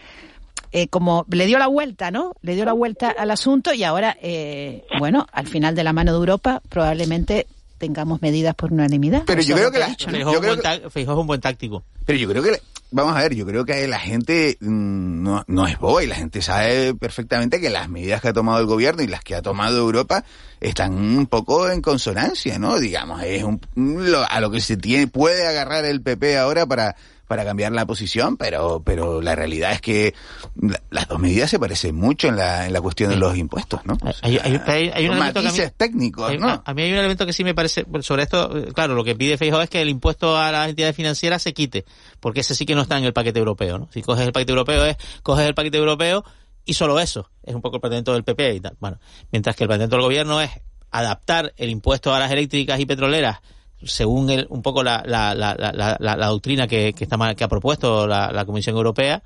[0.77, 2.33] Eh, como le dio la vuelta, ¿no?
[2.43, 6.11] Le dio la vuelta al asunto y ahora, eh, bueno, al final de la mano
[6.11, 7.47] de Europa probablemente
[7.79, 9.23] tengamos medidas por unanimidad.
[9.25, 11.41] Pero yo es creo que la- es creo un buen ta- Feijóo es un buen
[11.41, 11.85] táctico.
[12.05, 12.61] Pero yo creo que,
[12.91, 16.17] vamos a ver, yo creo que la gente mm, no, no es boba y la
[16.17, 19.43] gente sabe perfectamente que las medidas que ha tomado el gobierno y las que ha
[19.43, 20.25] tomado Europa
[20.61, 22.81] están un poco en consonancia, ¿no?
[22.81, 26.97] Digamos, es un, lo- a lo que se tiene, puede agarrar el PP ahora para
[27.27, 30.15] para cambiar la posición, pero pero la realidad es que
[30.61, 33.81] la- las dos medidas se parecen mucho en la, en la cuestión de los impuestos,
[33.87, 33.95] ¿no?
[33.95, 36.49] O Hay, hay- sea, hay- hay un elemento que a mí- matices técnicos, hay- ¿no?
[36.49, 39.05] a, a mí hay un elemento que sí me parece, sobre esto, eh, claro, lo
[39.05, 41.85] que pide Feijóo es que el impuesto a las entidades financieras se quite,
[42.21, 43.89] porque ese sí que no está en el paquete europeo, ¿no?
[43.93, 46.25] Si coges el paquete europeo es, coges el paquete europeo
[46.67, 48.77] y solo eso, es un poco el planteamiento del PP y tal.
[48.81, 48.99] Bueno,
[49.33, 50.51] mientras que el planteamiento del gobierno es
[50.91, 53.39] adaptar el impuesto a las eléctricas y petroleras
[53.85, 57.45] según el, un poco la, la, la, la, la- la doctrina que, que, está, que
[57.45, 59.23] ha propuesto la, Comisión Europea,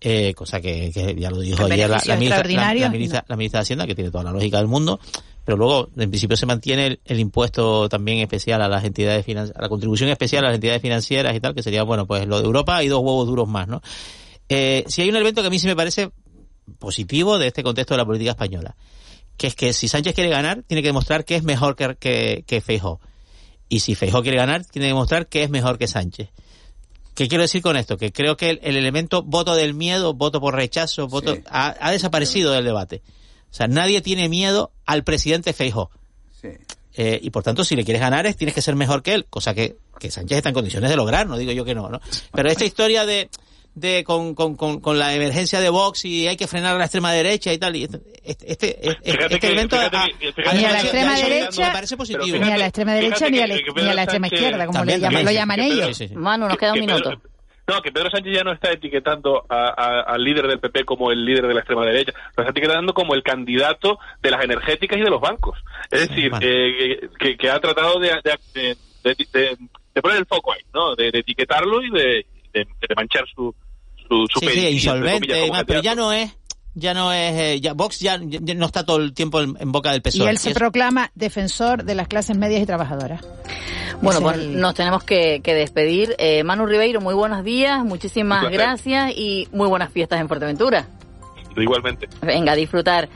[0.00, 2.42] eh, cosa que, que ya lo dijo ayer ministra,
[2.90, 5.00] ministra- la ministra de Hacienda, que tiene toda la lógica del mundo,
[5.44, 9.60] pero luego, en principio, se mantiene el, el impuesto también especial a las entidades financieras,
[9.62, 12.44] la contribución especial a las entidades financieras y tal, que sería, bueno, pues lo de
[12.46, 13.80] Europa y dos huevos duros más, ¿no?
[14.48, 16.10] Eh, si hay un elemento que a mí sí me parece
[16.78, 18.74] positivo de este contexto de la política española,
[19.36, 22.44] que es que si Sánchez quiere ganar, tiene que demostrar que es mejor que, que,
[22.46, 23.00] que Feijó.
[23.68, 26.30] Y si Feijó quiere ganar, tiene que demostrar que es mejor que Sánchez.
[27.14, 27.96] ¿Qué quiero decir con esto?
[27.96, 32.52] Que creo que el, elemento voto del miedo, voto por rechazo, voto ha, ha, desaparecido
[32.52, 33.02] del debate.
[33.50, 35.90] O sea, nadie tiene miedo al presidente Feijó.
[36.40, 36.48] Sí.
[36.96, 39.26] Eh, y por tanto, si le quieres ganar, es, tienes que ser mejor que él,
[39.26, 42.00] cosa que, que Sánchez está en condiciones de lograr, no digo yo que no, ¿no?
[42.32, 43.30] Pero esta historia de,
[43.74, 46.84] de con, con, con, con, la emergencia de Vox y hay que frenar a la
[46.84, 47.74] extrema derecha y tal.
[47.76, 49.90] Y este, este, este, este evento a,
[50.54, 52.38] ni a la extrema derecha parece positivo.
[52.38, 54.98] ni a la extrema derecha ni a la, ni a la extrema izquierda, como le
[54.98, 56.12] llaman, lo llaman ellos.
[56.14, 57.20] Manu, nos queda un minuto.
[57.66, 61.46] No, que Pedro Sánchez ya no está etiquetando al líder del PP como el líder
[61.46, 65.08] de la extrema derecha, lo está etiquetando como el candidato de las energéticas y de
[65.08, 65.58] los bancos.
[65.90, 69.56] Es decir, eh, que, que, ha tratado de, de, de,
[69.94, 70.94] de, poner el foco ahí, ¿no?
[70.94, 72.26] De, etiquetarlo y de,
[72.94, 73.54] manchar su,
[74.08, 76.36] su, su sí, sí, insolvente, pero ya no es
[76.74, 80.02] ya no es eh, ya Vox ya, no está todo el tiempo en, boca del
[80.02, 80.26] PSOE.
[80.26, 83.24] Y él se proclama defensor de las clases medias y trabajadoras.
[84.02, 86.14] Bueno, pues nos tenemos que, despedir.
[86.18, 90.86] Eh, Manu Ribeiro, muy buenos días, muchísimas gracias y muy buenas fiestas en Fuerteventura.
[91.56, 92.08] Igualmente.
[92.20, 93.08] Venga, a disfrutar.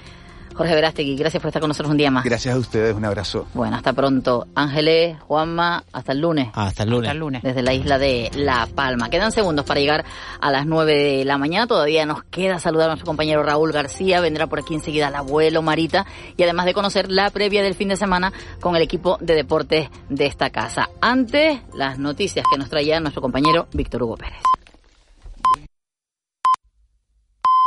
[0.59, 2.25] Jorge Verástegui, gracias por estar con nosotros un día más.
[2.25, 3.47] Gracias a ustedes, un abrazo.
[3.55, 4.49] Bueno, hasta pronto.
[4.57, 6.49] Ángeles, Juanma, hasta el lunes.
[6.53, 7.07] Hasta el lunes.
[7.07, 7.43] Hasta el lunes.
[7.45, 9.09] Desde la isla de La Palma.
[9.09, 10.05] Quedan segundos para llegar
[10.41, 11.69] a las 9 de la mañana.
[11.69, 14.21] Todavía nos queda saludar a nuestro compañero Raúl García.
[14.21, 16.07] Vendrá por aquí enseguida el abuelo Marita.
[16.37, 19.91] Y además de conocer la previa del fin de semana con el equipo de deportes
[20.09, 20.89] de esta casa.
[21.01, 24.43] Antes, las noticias que nos traía nuestro compañero Víctor Hugo Pérez.